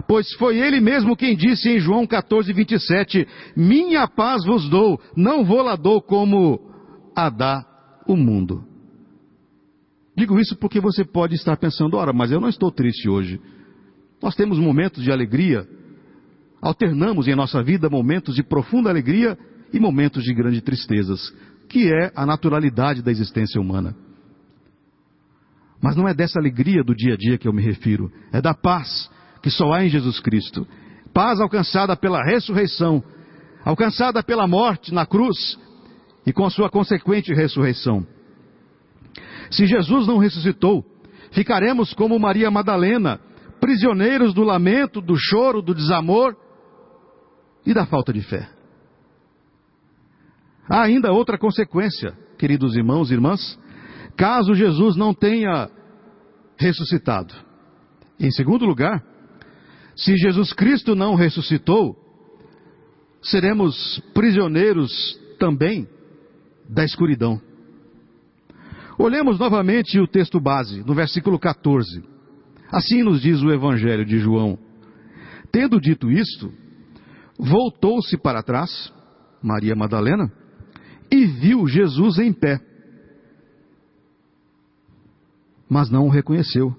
Pois 0.07 0.31
foi 0.33 0.57
Ele 0.57 0.79
mesmo 0.79 1.15
quem 1.15 1.35
disse 1.35 1.69
em 1.69 1.79
João 1.79 2.07
14, 2.07 2.51
27, 2.51 3.27
Minha 3.55 4.07
paz 4.07 4.43
vos 4.45 4.67
dou, 4.69 4.99
não 5.15 5.43
vou 5.43 5.61
lá 5.61 5.75
dou 5.75 6.01
como 6.01 6.59
a 7.15 7.29
dá 7.29 7.65
o 8.07 8.15
mundo. 8.15 8.63
Digo 10.15 10.39
isso 10.39 10.55
porque 10.57 10.79
você 10.79 11.05
pode 11.05 11.35
estar 11.35 11.55
pensando, 11.57 11.95
ora, 11.95 12.11
mas 12.11 12.31
eu 12.31 12.41
não 12.41 12.49
estou 12.49 12.71
triste 12.71 13.07
hoje. 13.07 13.39
Nós 14.21 14.35
temos 14.35 14.59
momentos 14.59 15.03
de 15.03 15.11
alegria, 15.11 15.67
alternamos 16.61 17.27
em 17.27 17.35
nossa 17.35 17.63
vida 17.63 17.89
momentos 17.89 18.35
de 18.35 18.43
profunda 18.43 18.89
alegria 18.89 19.37
e 19.71 19.79
momentos 19.79 20.23
de 20.23 20.33
grande 20.33 20.61
tristezas, 20.61 21.33
que 21.69 21.91
é 21.91 22.11
a 22.15 22.25
naturalidade 22.25 23.01
da 23.01 23.11
existência 23.11 23.61
humana. 23.61 23.95
Mas 25.81 25.95
não 25.95 26.07
é 26.07 26.13
dessa 26.13 26.39
alegria 26.39 26.83
do 26.83 26.93
dia 26.93 27.13
a 27.13 27.17
dia 27.17 27.37
que 27.37 27.47
eu 27.47 27.53
me 27.53 27.61
refiro, 27.61 28.11
é 28.33 28.41
da 28.41 28.53
paz 28.53 29.09
que 29.41 29.49
só 29.49 29.71
há 29.71 29.85
em 29.85 29.89
Jesus 29.89 30.19
Cristo. 30.19 30.67
Paz 31.13 31.39
alcançada 31.39 31.95
pela 31.95 32.23
ressurreição, 32.23 33.01
alcançada 33.63 34.21
pela 34.21 34.47
morte 34.47 34.93
na 34.93 35.05
cruz 35.05 35.57
e 36.25 36.33
com 36.33 36.45
a 36.45 36.49
sua 36.49 36.69
consequente 36.69 37.33
ressurreição. 37.33 38.05
Se 39.49 39.65
Jesus 39.65 40.05
não 40.05 40.17
ressuscitou, 40.17 40.85
ficaremos 41.31 41.93
como 41.93 42.19
Maria 42.19 42.51
Madalena, 42.51 43.19
prisioneiros 43.59 44.33
do 44.33 44.43
lamento, 44.43 45.01
do 45.01 45.15
choro, 45.17 45.61
do 45.61 45.73
desamor 45.73 46.35
e 47.65 47.73
da 47.73 47.85
falta 47.85 48.11
de 48.13 48.21
fé. 48.21 48.49
Há 50.69 50.83
ainda 50.83 51.11
outra 51.11 51.37
consequência, 51.37 52.17
queridos 52.37 52.75
irmãos 52.75 53.09
e 53.09 53.13
irmãs, 53.13 53.59
caso 54.15 54.53
Jesus 54.53 54.95
não 54.95 55.13
tenha 55.13 55.69
ressuscitado. 56.57 57.33
Em 58.19 58.29
segundo 58.31 58.65
lugar, 58.65 59.03
se 59.95 60.15
Jesus 60.15 60.53
Cristo 60.53 60.95
não 60.95 61.15
ressuscitou, 61.15 61.95
seremos 63.21 63.99
prisioneiros 64.13 65.19
também 65.39 65.87
da 66.69 66.83
escuridão. 66.83 67.41
Olhemos 68.97 69.39
novamente 69.39 69.99
o 69.99 70.07
texto 70.07 70.39
base, 70.39 70.83
no 70.85 70.93
versículo 70.93 71.39
14. 71.39 72.03
Assim 72.71 73.03
nos 73.03 73.21
diz 73.21 73.41
o 73.41 73.51
Evangelho 73.51 74.05
de 74.05 74.19
João. 74.19 74.57
Tendo 75.51 75.79
dito 75.81 76.11
isto, 76.11 76.51
voltou-se 77.37 78.17
para 78.17 78.43
trás, 78.43 78.93
Maria 79.41 79.75
Madalena, 79.75 80.31
e 81.11 81.25
viu 81.25 81.65
Jesus 81.67 82.19
em 82.19 82.31
pé. 82.31 82.59
Mas 85.67 85.89
não 85.89 86.05
o 86.05 86.09
reconheceu. 86.09 86.75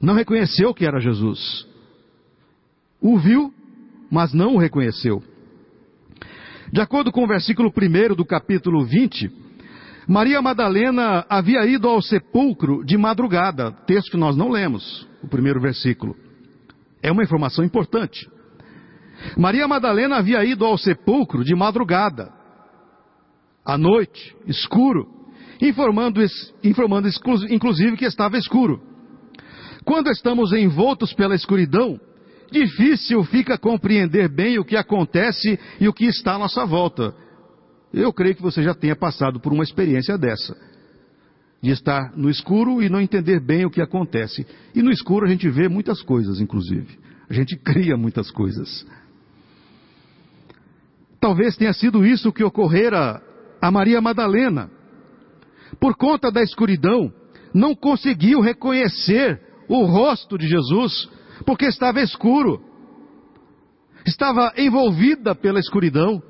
Não 0.00 0.14
reconheceu 0.14 0.72
que 0.72 0.86
era 0.86 1.00
Jesus. 1.00 1.66
O 3.00 3.18
viu, 3.18 3.52
mas 4.10 4.32
não 4.32 4.54
o 4.54 4.58
reconheceu. 4.58 5.22
De 6.72 6.80
acordo 6.80 7.12
com 7.12 7.24
o 7.24 7.28
versículo 7.28 7.70
1 7.70 8.14
do 8.14 8.24
capítulo 8.24 8.84
20, 8.84 9.30
Maria 10.10 10.42
Madalena 10.42 11.24
havia 11.28 11.64
ido 11.64 11.86
ao 11.86 12.02
sepulcro 12.02 12.84
de 12.84 12.98
madrugada, 12.98 13.70
texto 13.86 14.10
que 14.10 14.16
nós 14.16 14.36
não 14.36 14.48
lemos, 14.48 15.08
o 15.22 15.28
primeiro 15.28 15.60
versículo. 15.60 16.16
É 17.00 17.12
uma 17.12 17.22
informação 17.22 17.64
importante. 17.64 18.28
Maria 19.36 19.68
Madalena 19.68 20.16
havia 20.16 20.44
ido 20.44 20.64
ao 20.64 20.76
sepulcro 20.76 21.44
de 21.44 21.54
madrugada, 21.54 22.32
à 23.64 23.78
noite, 23.78 24.34
escuro, 24.48 25.06
informando, 25.62 26.20
informando 26.64 27.08
inclusive 27.48 27.96
que 27.96 28.04
estava 28.04 28.36
escuro. 28.36 28.82
Quando 29.84 30.10
estamos 30.10 30.52
envoltos 30.52 31.12
pela 31.12 31.36
escuridão, 31.36 32.00
difícil 32.50 33.22
fica 33.22 33.56
compreender 33.56 34.28
bem 34.28 34.58
o 34.58 34.64
que 34.64 34.76
acontece 34.76 35.56
e 35.80 35.86
o 35.86 35.92
que 35.92 36.06
está 36.06 36.34
à 36.34 36.38
nossa 36.38 36.66
volta. 36.66 37.14
Eu 37.92 38.12
creio 38.12 38.36
que 38.36 38.42
você 38.42 38.62
já 38.62 38.74
tenha 38.74 38.94
passado 38.94 39.40
por 39.40 39.52
uma 39.52 39.64
experiência 39.64 40.16
dessa. 40.16 40.56
De 41.62 41.70
estar 41.70 42.16
no 42.16 42.30
escuro 42.30 42.82
e 42.82 42.88
não 42.88 43.00
entender 43.00 43.40
bem 43.40 43.66
o 43.66 43.70
que 43.70 43.82
acontece. 43.82 44.46
E 44.74 44.80
no 44.80 44.90
escuro 44.90 45.26
a 45.26 45.28
gente 45.28 45.48
vê 45.48 45.68
muitas 45.68 46.00
coisas, 46.02 46.40
inclusive. 46.40 46.98
A 47.28 47.34
gente 47.34 47.56
cria 47.62 47.96
muitas 47.96 48.30
coisas. 48.30 48.86
Talvez 51.20 51.56
tenha 51.56 51.72
sido 51.72 52.06
isso 52.06 52.32
que 52.32 52.42
ocorrera 52.42 53.22
a 53.60 53.70
Maria 53.70 54.00
Madalena. 54.00 54.70
Por 55.78 55.96
conta 55.96 56.30
da 56.30 56.42
escuridão, 56.42 57.12
não 57.52 57.74
conseguiu 57.74 58.40
reconhecer 58.40 59.40
o 59.68 59.84
rosto 59.84 60.38
de 60.38 60.48
Jesus, 60.48 61.08
porque 61.44 61.66
estava 61.66 62.00
escuro. 62.00 62.62
Estava 64.06 64.52
envolvida 64.56 65.34
pela 65.34 65.58
escuridão 65.58 66.22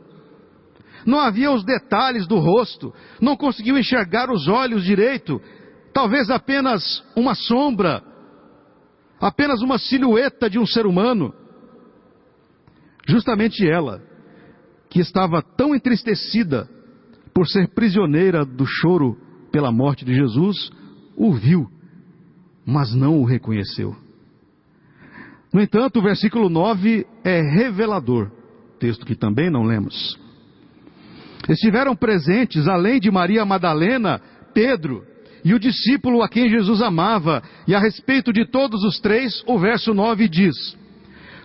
não 1.06 1.20
havia 1.20 1.50
os 1.50 1.64
detalhes 1.64 2.26
do 2.26 2.38
rosto, 2.38 2.92
não 3.20 3.36
conseguiu 3.36 3.78
enxergar 3.78 4.30
os 4.30 4.48
olhos 4.48 4.84
direito, 4.84 5.40
talvez 5.92 6.30
apenas 6.30 7.04
uma 7.16 7.34
sombra, 7.34 8.02
apenas 9.20 9.62
uma 9.62 9.78
silhueta 9.78 10.48
de 10.48 10.58
um 10.58 10.66
ser 10.66 10.86
humano. 10.86 11.34
Justamente 13.06 13.68
ela, 13.68 14.02
que 14.88 15.00
estava 15.00 15.42
tão 15.42 15.74
entristecida 15.74 16.68
por 17.34 17.46
ser 17.46 17.68
prisioneira 17.74 18.44
do 18.44 18.66
choro 18.66 19.16
pela 19.50 19.72
morte 19.72 20.04
de 20.04 20.14
Jesus, 20.14 20.70
o 21.16 21.32
viu, 21.32 21.68
mas 22.64 22.94
não 22.94 23.20
o 23.20 23.24
reconheceu. 23.24 23.96
No 25.52 25.60
entanto, 25.60 25.98
o 25.98 26.02
versículo 26.02 26.48
9 26.48 27.06
é 27.24 27.40
revelador, 27.40 28.30
texto 28.78 29.04
que 29.04 29.16
também 29.16 29.50
não 29.50 29.64
lemos. 29.64 30.18
Estiveram 31.48 31.96
presentes, 31.96 32.68
além 32.68 33.00
de 33.00 33.10
Maria 33.10 33.44
Madalena, 33.44 34.20
Pedro 34.52 35.04
e 35.44 35.54
o 35.54 35.58
discípulo 35.58 36.22
a 36.22 36.28
quem 36.28 36.50
Jesus 36.50 36.82
amava, 36.82 37.42
e 37.66 37.74
a 37.74 37.78
respeito 37.78 38.32
de 38.32 38.44
todos 38.44 38.84
os 38.84 39.00
três, 39.00 39.42
o 39.46 39.58
verso 39.58 39.94
9 39.94 40.28
diz: 40.28 40.54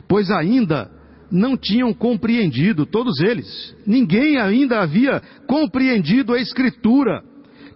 Pois 0.08 0.30
ainda 0.30 0.92
não 1.32 1.58
tinham 1.58 1.94
compreendido, 1.94 2.86
todos 2.86 3.20
eles, 3.20 3.76
ninguém 3.86 4.38
ainda 4.38 4.82
havia 4.82 5.22
compreendido 5.48 6.34
a 6.34 6.40
Escritura, 6.40 7.24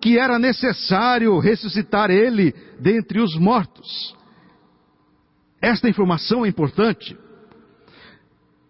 que 0.02 0.18
era 0.18 0.38
necessário 0.38 1.38
ressuscitar 1.40 2.10
ele 2.10 2.54
dentre 2.80 3.20
os 3.20 3.36
mortos. 3.38 4.16
Esta 5.62 5.90
informação 5.90 6.46
é 6.46 6.50
importante. 6.50 7.18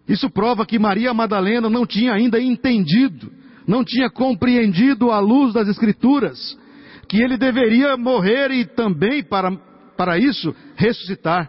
Isso 0.07 0.29
prova 0.29 0.65
que 0.65 0.79
Maria 0.79 1.13
Madalena 1.13 1.69
não 1.69 1.85
tinha 1.85 2.13
ainda 2.13 2.41
entendido, 2.41 3.31
não 3.69 3.86
tinha 3.86 4.10
compreendido 4.10 5.12
à 5.12 5.19
luz 5.19 5.53
das 5.53 5.67
Escrituras, 5.67 6.58
que 7.08 7.21
ele 7.21 7.38
deveria 7.38 7.95
morrer 7.95 8.49
e 8.49 8.65
também, 8.65 9.23
para, 9.23 9.55
para 9.95 10.17
isso, 10.17 10.55
ressuscitar. 10.75 11.47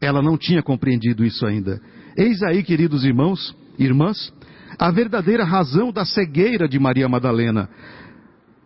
Ela 0.00 0.20
não 0.20 0.36
tinha 0.36 0.60
compreendido 0.60 1.24
isso 1.24 1.46
ainda. 1.46 1.80
Eis 2.16 2.42
aí, 2.42 2.64
queridos 2.64 3.04
irmãos, 3.04 3.56
irmãs, 3.78 4.34
a 4.76 4.90
verdadeira 4.90 5.44
razão 5.44 5.92
da 5.92 6.04
cegueira 6.04 6.68
de 6.68 6.76
Maria 6.76 7.08
Madalena. 7.08 7.68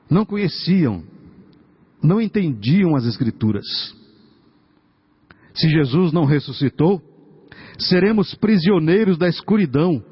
Não 0.09 0.25
conheciam, 0.25 1.05
não 2.03 2.23
entendiam 2.23 2.97
as 2.97 3.05
Escrituras. 3.05 3.67
Se 5.53 5.69
Jesus 5.69 6.11
não 6.11 6.25
ressuscitou, 6.25 7.03
seremos 7.79 8.35
prisioneiros 8.35 9.19
da 9.19 9.29
escuridão 9.29 10.03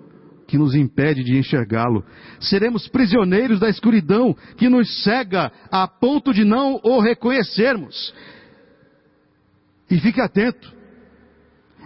que 0.51 0.59
nos 0.59 0.75
impede 0.75 1.23
de 1.23 1.39
enxergá-lo. 1.39 2.05
Seremos 2.41 2.89
prisioneiros 2.89 3.61
da 3.61 3.69
escuridão 3.69 4.37
que 4.57 4.69
nos 4.69 5.05
cega 5.05 5.53
a 5.71 5.87
ponto 5.87 6.35
de 6.35 6.45
não 6.45 6.81
o 6.83 6.99
reconhecermos. 6.99 8.13
E 9.89 9.97
fique 10.01 10.21
atento. 10.21 10.75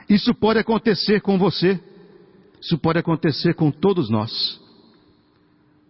Isso 0.09 0.35
pode 0.35 0.59
acontecer 0.59 1.21
com 1.21 1.39
você. 1.39 1.79
Isso 2.59 2.79
pode 2.79 2.99
acontecer 2.99 3.53
com 3.53 3.71
todos 3.71 4.09
nós. 4.09 4.59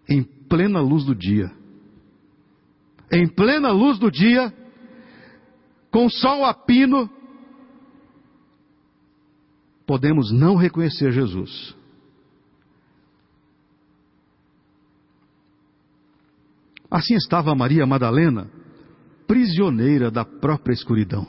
Em 0.09 0.25
plena 0.25 0.81
luz 0.81 1.05
do 1.05 1.15
dia. 1.15 1.53
Em 3.13 3.29
plena 3.29 3.71
luz 3.71 4.01
do 4.01 4.11
dia, 4.11 4.53
com 5.93 6.11
sol 6.11 6.45
a 6.45 6.53
pino, 6.53 7.09
podemos 9.87 10.33
não 10.33 10.57
reconhecer 10.57 11.13
Jesus. 11.13 11.84
Assim 16.95 17.17
estava 17.17 17.57
Maria 17.57 17.85
Madalena, 17.85 18.49
prisioneira 19.27 20.13
da 20.13 20.25
própria 20.25 20.73
escuridão. 20.73 21.27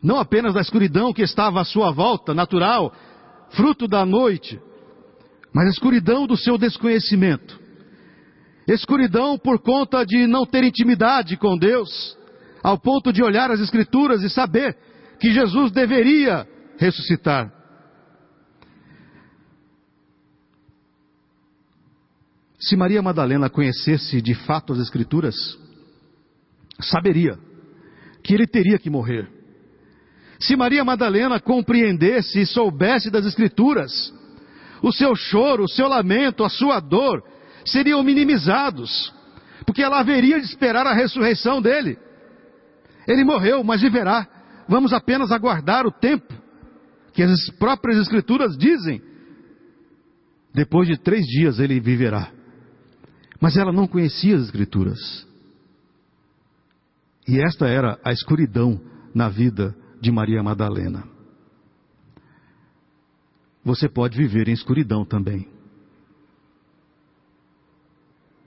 Não 0.00 0.20
apenas 0.20 0.54
da 0.54 0.60
escuridão 0.60 1.12
que 1.12 1.22
estava 1.22 1.60
à 1.60 1.64
sua 1.64 1.90
volta, 1.90 2.32
natural, 2.32 2.94
fruto 3.50 3.88
da 3.88 4.06
noite, 4.06 4.60
mas 5.52 5.66
a 5.66 5.70
escuridão 5.70 6.28
do 6.28 6.36
seu 6.36 6.56
desconhecimento. 6.56 7.58
Escuridão 8.68 9.36
por 9.36 9.58
conta 9.58 10.06
de 10.06 10.28
não 10.28 10.46
ter 10.46 10.62
intimidade 10.62 11.36
com 11.36 11.58
Deus, 11.58 12.16
ao 12.62 12.78
ponto 12.78 13.12
de 13.12 13.24
olhar 13.24 13.50
as 13.50 13.58
Escrituras 13.58 14.22
e 14.22 14.30
saber 14.30 14.76
que 15.18 15.32
Jesus 15.32 15.72
deveria 15.72 16.46
ressuscitar. 16.78 17.52
Se 22.58 22.76
Maria 22.76 23.02
Madalena 23.02 23.50
conhecesse 23.50 24.20
de 24.22 24.34
fato 24.34 24.72
as 24.72 24.78
Escrituras, 24.78 25.34
saberia 26.80 27.38
que 28.22 28.34
ele 28.34 28.46
teria 28.46 28.78
que 28.78 28.90
morrer. 28.90 29.28
Se 30.40 30.56
Maria 30.56 30.84
Madalena 30.84 31.40
compreendesse 31.40 32.40
e 32.40 32.46
soubesse 32.46 33.10
das 33.10 33.24
Escrituras, 33.26 34.12
o 34.82 34.92
seu 34.92 35.14
choro, 35.14 35.64
o 35.64 35.68
seu 35.68 35.88
lamento, 35.88 36.44
a 36.44 36.48
sua 36.48 36.80
dor 36.80 37.22
seriam 37.64 38.02
minimizados, 38.02 39.12
porque 39.64 39.82
ela 39.82 40.00
haveria 40.00 40.38
de 40.38 40.46
esperar 40.46 40.86
a 40.86 40.94
ressurreição 40.94 41.60
dele. 41.60 41.98
Ele 43.06 43.24
morreu, 43.24 43.62
mas 43.62 43.80
viverá. 43.80 44.26
Vamos 44.68 44.92
apenas 44.92 45.30
aguardar 45.30 45.86
o 45.86 45.92
tempo 45.92 46.34
que 47.12 47.22
as 47.22 47.50
próprias 47.58 47.98
Escrituras 47.98 48.56
dizem. 48.56 49.00
Depois 50.54 50.88
de 50.88 50.96
três 50.98 51.24
dias 51.26 51.58
ele 51.58 51.80
viverá. 51.80 52.35
Mas 53.40 53.56
ela 53.56 53.72
não 53.72 53.86
conhecia 53.86 54.36
as 54.36 54.42
Escrituras. 54.42 55.26
E 57.26 57.40
esta 57.40 57.66
era 57.66 57.98
a 58.04 58.12
escuridão 58.12 58.80
na 59.14 59.28
vida 59.28 59.76
de 60.00 60.10
Maria 60.12 60.42
Madalena. 60.42 61.04
Você 63.64 63.88
pode 63.88 64.16
viver 64.16 64.48
em 64.48 64.52
escuridão 64.52 65.04
também. 65.04 65.48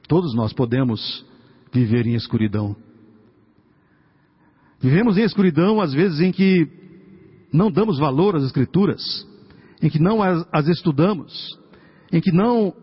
Todos 0.07 0.33
nós 0.33 0.53
podemos 0.53 1.25
viver 1.73 2.07
em 2.07 2.15
escuridão. 2.15 2.75
Vivemos 4.79 5.17
em 5.17 5.23
escuridão, 5.23 5.81
às 5.81 5.93
vezes, 5.93 6.21
em 6.21 6.31
que 6.31 6.67
não 7.51 7.69
damos 7.69 7.99
valor 7.99 8.35
às 8.35 8.43
Escrituras, 8.43 9.27
em 9.81 9.89
que 9.89 9.99
não 9.99 10.23
as, 10.23 10.47
as 10.51 10.67
estudamos, 10.67 11.59
em 12.11 12.21
que 12.21 12.31
não 12.31 12.73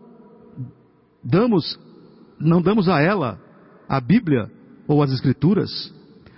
damos 1.23 1.77
não 2.39 2.61
damos 2.61 2.87
a 2.87 3.01
ela, 3.01 3.39
a 3.87 3.99
Bíblia 3.99 4.51
ou 4.87 5.01
as 5.01 5.11
Escrituras, 5.11 5.93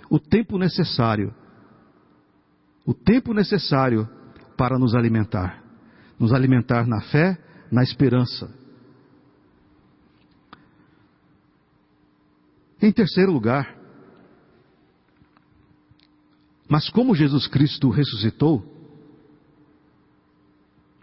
o 0.08 0.18
tempo 0.18 0.58
necessário, 0.58 1.34
o 2.86 2.94
tempo 2.94 3.32
necessário 3.32 4.08
para 4.56 4.78
nos 4.78 4.94
alimentar, 4.94 5.62
nos 6.18 6.32
alimentar 6.32 6.86
na 6.86 7.00
fé, 7.00 7.38
na 7.70 7.82
esperança. 7.82 8.52
Em 12.82 12.90
terceiro 12.90 13.30
lugar, 13.30 13.76
mas 16.68 16.88
como 16.88 17.14
Jesus 17.14 17.46
Cristo 17.46 17.90
ressuscitou, 17.90 18.64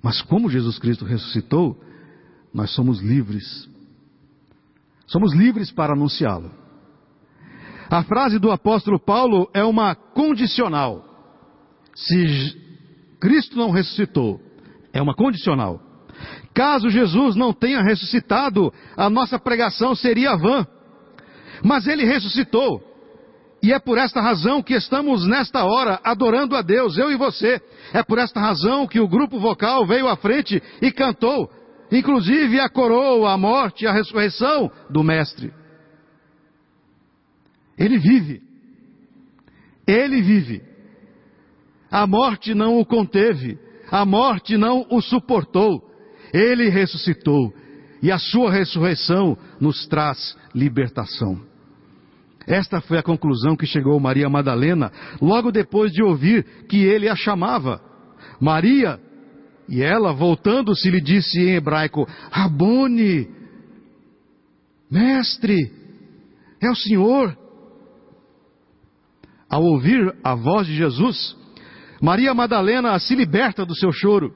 mas 0.01 0.21
como 0.21 0.49
Jesus 0.49 0.79
Cristo 0.79 1.05
ressuscitou, 1.05 1.79
nós 2.53 2.71
somos 2.71 2.99
livres 3.01 3.69
Somos 5.07 5.33
livres 5.33 5.71
para 5.71 5.93
anunciá-lo. 5.93 6.51
A 7.89 8.03
frase 8.03 8.37
do 8.37 8.51
apóstolo 8.51 8.99
Paulo 8.99 9.49
é 9.53 9.63
uma 9.63 9.95
condicional. 9.95 11.05
Se 11.95 12.55
Cristo 13.19 13.57
não 13.57 13.71
ressuscitou, 13.71 14.41
é 14.91 15.01
uma 15.01 15.15
condicional. 15.15 15.81
Caso 16.53 16.89
Jesus 16.89 17.35
não 17.35 17.53
tenha 17.53 17.81
ressuscitado, 17.81 18.73
a 18.97 19.09
nossa 19.09 19.39
pregação 19.39 19.95
seria 19.95 20.35
vã. 20.35 20.67
Mas 21.63 21.87
ele 21.87 22.03
ressuscitou. 22.03 22.83
E 23.63 23.73
é 23.73 23.79
por 23.79 23.97
esta 23.97 24.21
razão 24.21 24.61
que 24.61 24.73
estamos 24.73 25.25
nesta 25.25 25.63
hora 25.63 25.99
adorando 26.03 26.55
a 26.55 26.61
Deus, 26.61 26.97
eu 26.97 27.11
e 27.11 27.15
você. 27.15 27.61
É 27.93 28.03
por 28.03 28.17
esta 28.17 28.39
razão 28.39 28.85
que 28.85 28.99
o 28.99 29.07
grupo 29.07 29.39
vocal 29.39 29.85
veio 29.85 30.07
à 30.07 30.15
frente 30.15 30.61
e 30.81 30.91
cantou 30.91 31.49
inclusive 31.91 32.59
a 32.59 32.69
coroa, 32.69 33.33
a 33.33 33.37
morte 33.37 33.83
e 33.83 33.87
a 33.87 33.93
ressurreição 33.93 34.71
do 34.89 35.03
Mestre. 35.03 35.53
Ele 37.77 37.97
vive. 37.97 38.41
Ele 39.85 40.21
vive. 40.21 40.61
A 41.89 42.05
morte 42.05 42.53
não 42.53 42.79
o 42.79 42.85
conteve, 42.85 43.57
a 43.89 44.05
morte 44.05 44.57
não 44.57 44.85
o 44.89 45.01
suportou. 45.01 45.81
Ele 46.33 46.69
ressuscitou 46.69 47.53
e 48.01 48.11
a 48.11 48.19
sua 48.19 48.51
ressurreição 48.51 49.37
nos 49.59 49.87
traz 49.87 50.37
libertação. 50.53 51.39
Esta 52.45 52.79
foi 52.79 52.97
a 52.97 53.03
conclusão 53.03 53.55
que 53.55 53.65
chegou 53.65 53.99
Maria 53.99 54.29
Madalena 54.29 54.91
logo 55.21 55.51
depois 55.51 55.91
de 55.91 56.01
ouvir 56.01 56.43
que 56.67 56.83
ele 56.83 57.09
a 57.09 57.15
chamava. 57.15 57.81
Maria, 58.39 58.99
e 59.67 59.83
ela, 59.83 60.13
voltando-se, 60.13 60.89
lhe 60.89 61.01
disse 61.01 61.39
em 61.39 61.55
hebraico: 61.55 62.07
Rabone, 62.31 63.27
mestre, 64.89 65.71
é 66.61 66.69
o 66.69 66.75
Senhor. 66.75 67.37
Ao 69.49 69.63
ouvir 69.63 70.13
a 70.23 70.35
voz 70.35 70.67
de 70.67 70.75
Jesus, 70.75 71.35
Maria 72.01 72.33
Madalena 72.33 72.99
se 72.99 73.15
liberta 73.15 73.65
do 73.65 73.75
seu 73.75 73.91
choro, 73.91 74.33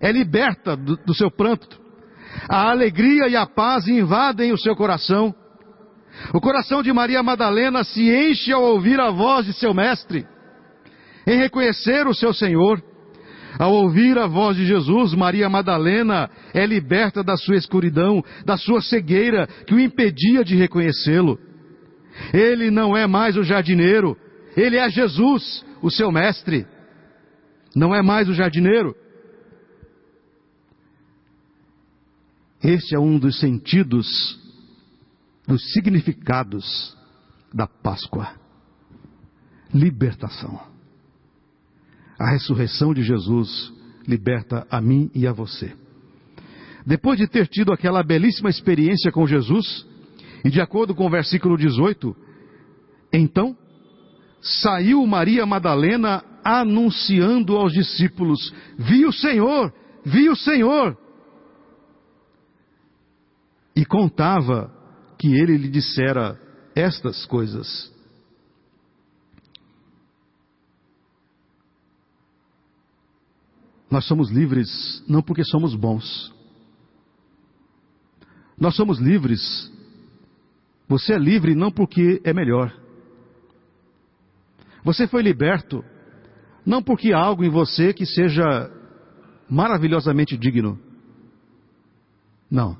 é 0.00 0.10
liberta 0.10 0.76
do, 0.76 0.96
do 0.96 1.14
seu 1.14 1.30
pranto. 1.30 1.78
A 2.48 2.70
alegria 2.70 3.28
e 3.28 3.36
a 3.36 3.46
paz 3.46 3.88
invadem 3.88 4.52
o 4.52 4.58
seu 4.58 4.76
coração. 4.76 5.34
O 6.32 6.40
coração 6.40 6.82
de 6.82 6.92
Maria 6.92 7.22
Madalena 7.22 7.84
se 7.84 8.10
enche 8.10 8.52
ao 8.52 8.62
ouvir 8.62 8.98
a 9.00 9.10
voz 9.10 9.46
de 9.46 9.52
seu 9.52 9.72
mestre, 9.72 10.26
em 11.26 11.38
reconhecer 11.38 12.06
o 12.06 12.14
seu 12.14 12.32
Senhor. 12.32 12.82
Ao 13.58 13.72
ouvir 13.72 14.16
a 14.16 14.26
voz 14.28 14.56
de 14.56 14.64
Jesus, 14.64 15.14
Maria 15.14 15.48
Madalena 15.48 16.30
é 16.54 16.64
liberta 16.64 17.24
da 17.24 17.36
sua 17.36 17.56
escuridão, 17.56 18.22
da 18.44 18.56
sua 18.56 18.80
cegueira 18.80 19.48
que 19.66 19.74
o 19.74 19.80
impedia 19.80 20.44
de 20.44 20.54
reconhecê-lo. 20.54 21.38
Ele 22.32 22.70
não 22.70 22.96
é 22.96 23.06
mais 23.06 23.36
o 23.36 23.42
jardineiro, 23.42 24.16
ele 24.56 24.76
é 24.76 24.88
Jesus, 24.88 25.64
o 25.82 25.90
seu 25.90 26.12
mestre. 26.12 26.66
Não 27.74 27.92
é 27.92 28.00
mais 28.00 28.28
o 28.28 28.34
jardineiro. 28.34 28.94
Este 32.62 32.94
é 32.94 32.98
um 32.98 33.18
dos 33.18 33.40
sentidos, 33.40 34.06
dos 35.46 35.72
significados 35.72 36.96
da 37.52 37.66
Páscoa. 37.66 38.34
Libertação. 39.74 40.77
A 42.18 42.30
ressurreição 42.30 42.92
de 42.92 43.02
Jesus 43.02 43.72
liberta 44.06 44.66
a 44.70 44.80
mim 44.80 45.10
e 45.14 45.26
a 45.26 45.32
você. 45.32 45.72
Depois 46.84 47.18
de 47.18 47.28
ter 47.28 47.46
tido 47.46 47.72
aquela 47.72 48.02
belíssima 48.02 48.48
experiência 48.48 49.12
com 49.12 49.26
Jesus, 49.26 49.86
e 50.44 50.50
de 50.50 50.60
acordo 50.60 50.94
com 50.94 51.06
o 51.06 51.10
versículo 51.10 51.56
18, 51.56 52.16
então 53.12 53.56
saiu 54.40 55.06
Maria 55.06 55.44
Madalena 55.44 56.24
anunciando 56.42 57.56
aos 57.56 57.72
discípulos: 57.72 58.52
Vi 58.78 59.04
o 59.04 59.12
Senhor, 59.12 59.72
vi 60.04 60.28
o 60.28 60.36
Senhor. 60.36 60.96
E 63.76 63.84
contava 63.84 64.72
que 65.18 65.28
ele 65.28 65.56
lhe 65.56 65.68
dissera 65.68 66.40
estas 66.74 67.26
coisas. 67.26 67.92
Nós 73.90 74.06
somos 74.06 74.30
livres 74.30 75.02
não 75.08 75.22
porque 75.22 75.44
somos 75.44 75.74
bons. 75.74 76.34
Nós 78.58 78.74
somos 78.74 78.98
livres. 78.98 79.72
Você 80.88 81.14
é 81.14 81.18
livre 81.18 81.54
não 81.54 81.70
porque 81.70 82.20
é 82.24 82.32
melhor. 82.32 82.74
Você 84.84 85.06
foi 85.06 85.22
liberto 85.22 85.84
não 86.68 86.82
porque 86.82 87.14
há 87.14 87.18
algo 87.18 87.42
em 87.44 87.48
você 87.48 87.94
que 87.94 88.04
seja 88.04 88.70
maravilhosamente 89.48 90.36
digno. 90.36 90.78
Não. 92.50 92.76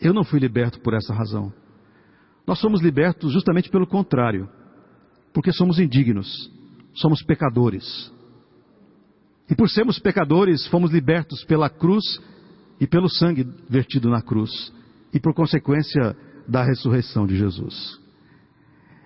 Eu 0.00 0.14
não 0.14 0.24
fui 0.24 0.40
liberto 0.40 0.80
por 0.80 0.94
essa 0.94 1.12
razão. 1.12 1.52
Nós 2.46 2.58
somos 2.58 2.80
libertos 2.80 3.32
justamente 3.32 3.68
pelo 3.68 3.86
contrário, 3.86 4.48
porque 5.34 5.52
somos 5.52 5.78
indignos, 5.78 6.50
somos 6.94 7.22
pecadores. 7.22 8.10
E 9.48 9.54
por 9.54 9.70
sermos 9.70 9.98
pecadores, 9.98 10.66
fomos 10.66 10.90
libertos 10.90 11.44
pela 11.44 11.70
cruz 11.70 12.04
e 12.80 12.86
pelo 12.86 13.08
sangue 13.08 13.46
vertido 13.68 14.10
na 14.10 14.20
cruz, 14.20 14.72
e 15.12 15.20
por 15.20 15.34
consequência 15.34 16.16
da 16.48 16.62
ressurreição 16.62 17.26
de 17.26 17.36
Jesus. 17.36 17.98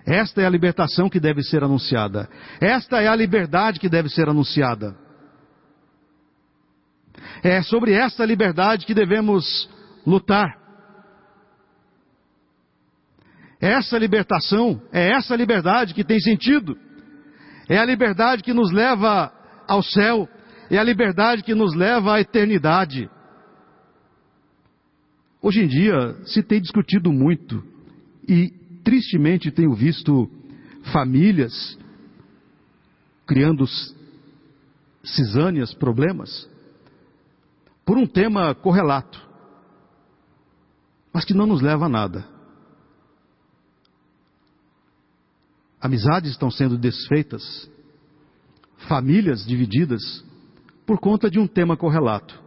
Esta 0.05 0.41
é 0.41 0.45
a 0.45 0.49
libertação 0.49 1.09
que 1.09 1.19
deve 1.19 1.43
ser 1.43 1.63
anunciada. 1.63 2.27
Esta 2.59 3.01
é 3.01 3.07
a 3.07 3.15
liberdade 3.15 3.79
que 3.79 3.87
deve 3.87 4.09
ser 4.09 4.27
anunciada. 4.27 4.95
É 7.43 7.61
sobre 7.61 7.93
esta 7.93 8.25
liberdade 8.25 8.85
que 8.85 8.93
devemos 8.93 9.69
lutar. 10.05 10.59
Essa 13.59 13.97
libertação 13.97 14.81
é 14.91 15.11
essa 15.11 15.35
liberdade 15.35 15.93
que 15.93 16.03
tem 16.03 16.19
sentido. 16.19 16.75
É 17.69 17.77
a 17.77 17.85
liberdade 17.85 18.41
que 18.41 18.53
nos 18.53 18.71
leva 18.71 19.31
ao 19.71 19.81
céu. 19.81 20.27
É 20.69 20.77
a 20.77 20.83
liberdade 20.83 21.43
que 21.43 21.55
nos 21.55 21.73
leva 21.73 22.15
à 22.15 22.21
eternidade. 22.21 23.09
Hoje 25.41 25.61
em 25.61 25.67
dia 25.67 26.15
se 26.25 26.43
tem 26.43 26.61
discutido 26.61 27.11
muito 27.11 27.63
e 28.27 28.49
tristemente 28.83 29.49
tenho 29.49 29.73
visto 29.73 30.29
famílias 30.91 31.77
criando 33.25 33.65
cisâneas, 35.03 35.73
problemas, 35.73 36.49
por 37.85 37.97
um 37.97 38.05
tema 38.05 38.53
correlato, 38.53 39.25
mas 41.13 41.23
que 41.23 41.33
não 41.33 41.45
nos 41.45 41.61
leva 41.61 41.85
a 41.85 41.89
nada. 41.89 42.27
Amizades 45.79 46.31
estão 46.31 46.51
sendo 46.51 46.77
desfeitas, 46.77 47.69
famílias 48.87 49.45
divididas 49.45 50.01
por 50.85 50.99
conta 50.99 51.29
de 51.29 51.39
um 51.39 51.47
tema 51.47 51.77
correlato: 51.77 52.39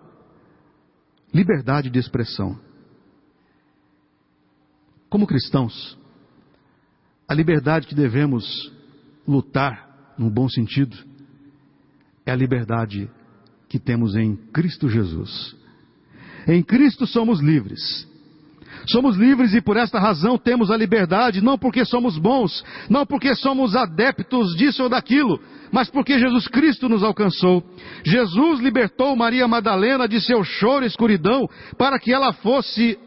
liberdade 1.32 1.90
de 1.90 1.98
expressão. 1.98 2.58
Como 5.08 5.26
cristãos, 5.26 5.98
a 7.28 7.34
liberdade 7.34 7.86
que 7.86 7.94
devemos 7.94 8.72
lutar, 9.26 10.14
num 10.18 10.28
bom 10.28 10.48
sentido, 10.48 10.96
é 12.26 12.32
a 12.32 12.36
liberdade 12.36 13.10
que 13.68 13.78
temos 13.78 14.14
em 14.14 14.36
Cristo 14.36 14.88
Jesus. 14.88 15.56
Em 16.46 16.62
Cristo 16.62 17.06
somos 17.06 17.40
livres. 17.40 18.08
Somos 18.86 19.16
livres 19.16 19.54
e 19.54 19.60
por 19.60 19.76
esta 19.76 19.98
razão 19.98 20.36
temos 20.36 20.70
a 20.70 20.76
liberdade, 20.76 21.40
não 21.40 21.58
porque 21.58 21.84
somos 21.84 22.18
bons, 22.18 22.64
não 22.88 23.06
porque 23.06 23.34
somos 23.34 23.74
adeptos 23.74 24.54
disso 24.56 24.82
ou 24.82 24.88
daquilo, 24.88 25.40
mas 25.72 25.88
porque 25.88 26.18
Jesus 26.18 26.46
Cristo 26.48 26.88
nos 26.88 27.02
alcançou. 27.02 27.62
Jesus 28.04 28.60
libertou 28.60 29.16
Maria 29.16 29.48
Madalena 29.48 30.06
de 30.06 30.20
seu 30.20 30.44
choro 30.44 30.84
e 30.84 30.88
escuridão 30.88 31.48
para 31.78 31.98
que 31.98 32.12
ela 32.12 32.32
fosse 32.32 32.98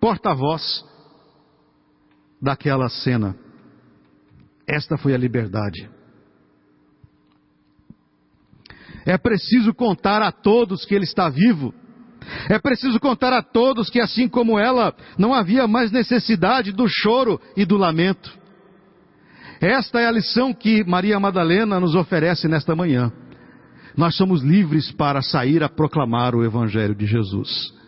porta-voz 0.00 0.84
daquela 2.40 2.88
cena. 2.88 3.36
Esta 4.66 4.96
foi 4.96 5.14
a 5.14 5.18
liberdade. 5.18 5.88
É 9.06 9.16
preciso 9.16 9.72
contar 9.74 10.20
a 10.20 10.30
todos 10.30 10.84
que 10.84 10.94
Ele 10.94 11.04
está 11.04 11.28
vivo. 11.28 11.72
É 12.48 12.58
preciso 12.58 12.98
contar 13.00 13.32
a 13.32 13.42
todos 13.42 13.90
que, 13.90 14.00
assim 14.00 14.28
como 14.28 14.58
ela, 14.58 14.94
não 15.16 15.32
havia 15.32 15.66
mais 15.66 15.90
necessidade 15.90 16.72
do 16.72 16.86
choro 16.88 17.40
e 17.56 17.64
do 17.64 17.76
lamento. 17.76 18.36
Esta 19.60 20.00
é 20.00 20.06
a 20.06 20.12
lição 20.12 20.52
que 20.52 20.84
Maria 20.84 21.18
Madalena 21.18 21.80
nos 21.80 21.94
oferece 21.94 22.46
nesta 22.46 22.76
manhã. 22.76 23.12
Nós 23.96 24.14
somos 24.14 24.42
livres 24.42 24.92
para 24.92 25.20
sair 25.20 25.62
a 25.62 25.68
proclamar 25.68 26.34
o 26.34 26.44
Evangelho 26.44 26.94
de 26.94 27.06
Jesus 27.06 27.78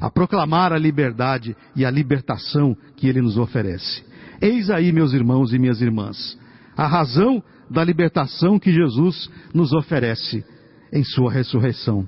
a 0.00 0.10
proclamar 0.10 0.72
a 0.72 0.78
liberdade 0.78 1.56
e 1.74 1.84
a 1.84 1.90
libertação 1.90 2.76
que 2.96 3.08
ele 3.08 3.20
nos 3.20 3.38
oferece. 3.38 4.04
Eis 4.40 4.70
aí, 4.70 4.92
meus 4.92 5.12
irmãos 5.12 5.52
e 5.52 5.58
minhas 5.58 5.80
irmãs, 5.80 6.38
a 6.76 6.86
razão 6.86 7.42
da 7.70 7.82
libertação 7.82 8.58
que 8.58 8.72
Jesus 8.72 9.30
nos 9.54 9.72
oferece 9.72 10.44
em 10.92 11.02
sua 11.02 11.32
ressurreição. 11.32 12.06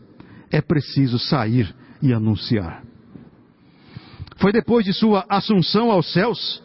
É 0.50 0.60
preciso 0.60 1.18
sair 1.18 1.74
e 2.02 2.12
anunciar. 2.12 2.82
Foi 4.36 4.52
depois 4.52 4.84
de 4.84 4.92
sua 4.92 5.24
assunção 5.28 5.90
aos 5.90 6.12
céus 6.12 6.62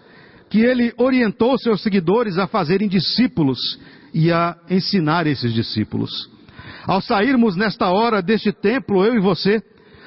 que 0.49 0.59
ele 0.59 0.93
orientou 0.97 1.57
seus 1.57 1.81
seguidores 1.81 2.37
a 2.37 2.47
fazerem 2.47 2.87
discípulos 2.87 3.79
e 4.13 4.31
a 4.31 4.55
ensinar 4.69 5.25
esses 5.25 5.51
discípulos. 5.51 6.29
Ao 6.85 7.01
sairmos 7.01 7.55
nesta 7.55 7.89
hora 7.89 8.21
deste 8.21 8.51
templo, 8.51 9.03
eu 9.03 9.15
e 9.15 9.19
você, 9.19 9.63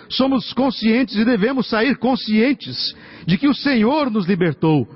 somos 0.09 0.53
conscientes 0.53 1.17
e 1.17 1.25
devemos 1.25 1.69
sair 1.69 1.97
conscientes 1.97 2.95
de 3.27 3.37
que 3.37 3.49
o 3.49 3.55
Senhor 3.55 4.11
nos 4.11 4.27
libertou. 4.27 4.87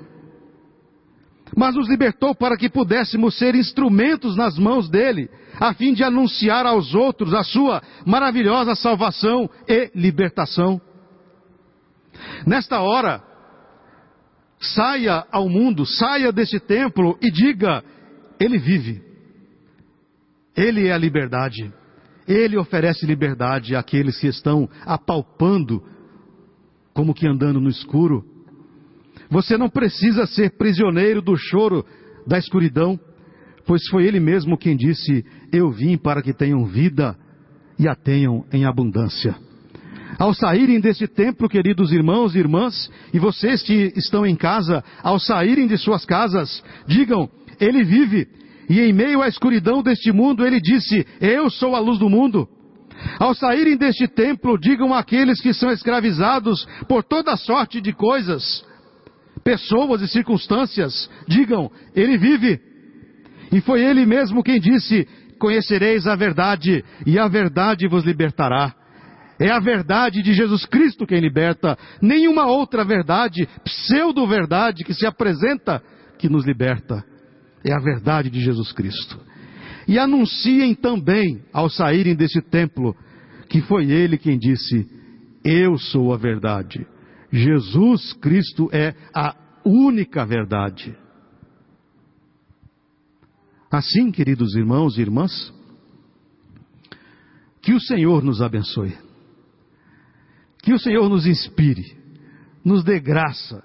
Mas 1.55 1.75
nos 1.75 1.89
libertou 1.89 2.33
para 2.33 2.55
que 2.55 2.69
pudéssemos 2.69 3.37
ser 3.37 3.55
instrumentos 3.55 4.35
nas 4.35 4.57
mãos 4.57 4.89
dele, 4.89 5.29
a 5.59 5.73
fim 5.73 5.93
de 5.93 6.03
anunciar 6.03 6.65
aos 6.65 6.93
outros 6.95 7.33
a 7.33 7.43
sua 7.43 7.81
maravilhosa 8.05 8.75
salvação 8.75 9.49
e 9.67 9.91
libertação. 9.93 10.79
Nesta 12.45 12.79
hora, 12.81 13.21
saia 14.59 15.25
ao 15.31 15.49
mundo, 15.49 15.85
saia 15.85 16.31
deste 16.31 16.59
templo 16.59 17.17
e 17.21 17.31
diga: 17.31 17.83
Ele 18.39 18.57
vive. 18.57 19.01
Ele 20.55 20.87
é 20.87 20.93
a 20.93 20.97
liberdade. 20.97 21.73
Ele 22.27 22.57
oferece 22.57 23.05
liberdade 23.05 23.75
àqueles 23.75 24.17
que 24.19 24.27
estão 24.27 24.69
apalpando, 24.85 25.83
como 26.93 27.13
que 27.13 27.27
andando 27.27 27.59
no 27.59 27.69
escuro. 27.69 28.30
Você 29.31 29.57
não 29.57 29.69
precisa 29.69 30.25
ser 30.25 30.57
prisioneiro 30.57 31.21
do 31.21 31.37
choro, 31.37 31.85
da 32.27 32.37
escuridão. 32.37 32.99
pois 33.65 33.87
foi 33.87 34.05
Ele 34.05 34.19
mesmo 34.19 34.57
quem 34.57 34.75
disse: 34.75 35.25
Eu 35.53 35.71
vim 35.71 35.97
para 35.97 36.21
que 36.21 36.33
tenham 36.33 36.65
vida 36.65 37.15
e 37.79 37.87
a 37.87 37.95
tenham 37.95 38.45
em 38.51 38.65
abundância. 38.65 39.33
Ao 40.19 40.33
saírem 40.33 40.81
deste 40.81 41.07
templo, 41.07 41.47
queridos 41.47 41.93
irmãos 41.93 42.35
e 42.35 42.39
irmãs, 42.39 42.91
e 43.13 43.19
vocês 43.19 43.63
que 43.63 43.93
estão 43.95 44.25
em 44.25 44.35
casa, 44.35 44.83
ao 45.01 45.17
saírem 45.17 45.65
de 45.65 45.77
suas 45.77 46.05
casas, 46.05 46.61
digam: 46.85 47.29
Ele 47.57 47.85
vive, 47.85 48.27
e 48.69 48.81
em 48.81 48.91
meio 48.91 49.21
à 49.21 49.29
escuridão 49.29 49.81
deste 49.81 50.11
mundo, 50.11 50.45
ele 50.45 50.59
disse: 50.59 51.07
Eu 51.21 51.49
sou 51.49 51.73
a 51.73 51.79
luz 51.79 51.97
do 51.97 52.09
mundo. 52.09 52.49
Ao 53.17 53.33
saírem 53.33 53.77
deste 53.77 54.07
templo, 54.09 54.59
digam 54.59 54.93
àqueles 54.93 55.41
que 55.41 55.53
são 55.53 55.71
escravizados 55.71 56.67
por 56.87 57.01
toda 57.03 57.35
sorte 57.37 57.79
de 57.81 57.93
coisas, 57.93 58.63
pessoas 59.43 60.01
e 60.01 60.07
circunstâncias, 60.07 61.09
digam: 61.27 61.71
Ele 61.95 62.17
vive. 62.17 62.59
E 63.51 63.61
foi 63.61 63.83
Ele 63.83 64.05
mesmo 64.05 64.43
quem 64.43 64.59
disse: 64.59 65.07
Conhecereis 65.39 66.07
a 66.07 66.15
verdade, 66.15 66.83
e 67.05 67.17
a 67.17 67.27
verdade 67.27 67.87
vos 67.87 68.03
libertará. 68.05 68.73
É 69.39 69.49
a 69.49 69.59
verdade 69.59 70.21
de 70.21 70.33
Jesus 70.33 70.67
Cristo 70.67 71.07
quem 71.07 71.19
liberta, 71.19 71.75
nenhuma 71.99 72.45
outra 72.45 72.85
verdade, 72.85 73.49
pseudo-verdade 73.63 74.83
que 74.83 74.93
se 74.93 75.05
apresenta 75.05 75.81
que 76.19 76.29
nos 76.29 76.45
liberta. 76.45 77.03
É 77.65 77.73
a 77.73 77.79
verdade 77.79 78.29
de 78.29 78.39
Jesus 78.39 78.71
Cristo. 78.71 79.19
E 79.87 79.97
anunciem 79.97 80.75
também, 80.75 81.41
ao 81.51 81.69
saírem 81.69 82.15
desse 82.15 82.39
templo, 82.39 82.95
que 83.49 83.61
foi 83.61 83.89
Ele 83.89 84.17
quem 84.17 84.37
disse: 84.37 84.85
Eu 85.43 85.75
sou 85.77 86.13
a 86.13 86.17
verdade. 86.17 86.85
Jesus 87.31 88.13
Cristo 88.13 88.69
é 88.71 88.95
a 89.13 89.35
única 89.63 90.25
verdade. 90.25 90.97
Assim, 93.71 94.11
queridos 94.11 94.55
irmãos 94.55 94.97
e 94.97 95.01
irmãs, 95.01 95.53
que 97.61 97.73
o 97.73 97.79
Senhor 97.79 98.23
nos 98.23 98.41
abençoe. 98.41 98.97
Que 100.61 100.73
o 100.73 100.79
Senhor 100.79 101.09
nos 101.09 101.25
inspire, 101.25 101.97
nos 102.63 102.83
dê 102.83 102.99
graça 102.99 103.63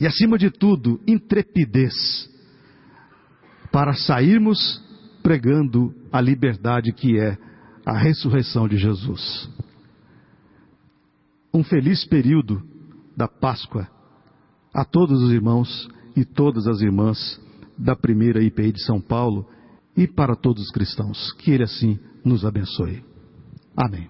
e, 0.00 0.06
acima 0.06 0.38
de 0.38 0.50
tudo, 0.50 0.98
intrepidez 1.06 2.28
para 3.70 3.92
sairmos 3.92 4.82
pregando 5.22 5.94
a 6.10 6.20
liberdade 6.20 6.92
que 6.92 7.18
é 7.18 7.36
a 7.84 7.98
ressurreição 7.98 8.66
de 8.66 8.78
Jesus. 8.78 9.50
Um 11.52 11.64
feliz 11.64 12.06
período 12.06 12.62
da 13.16 13.26
Páscoa 13.26 13.88
a 14.72 14.84
todos 14.84 15.20
os 15.22 15.32
irmãos 15.32 15.88
e 16.16 16.24
todas 16.24 16.66
as 16.66 16.80
irmãs 16.80 17.40
da 17.76 17.96
primeira 17.96 18.42
IPI 18.42 18.72
de 18.72 18.84
São 18.84 19.00
Paulo 19.00 19.48
e 19.96 20.06
para 20.06 20.36
todos 20.36 20.62
os 20.62 20.70
cristãos. 20.70 21.32
Que 21.34 21.50
Ele 21.50 21.64
assim 21.64 21.98
nos 22.24 22.44
abençoe. 22.44 23.04
Amém. 23.76 24.08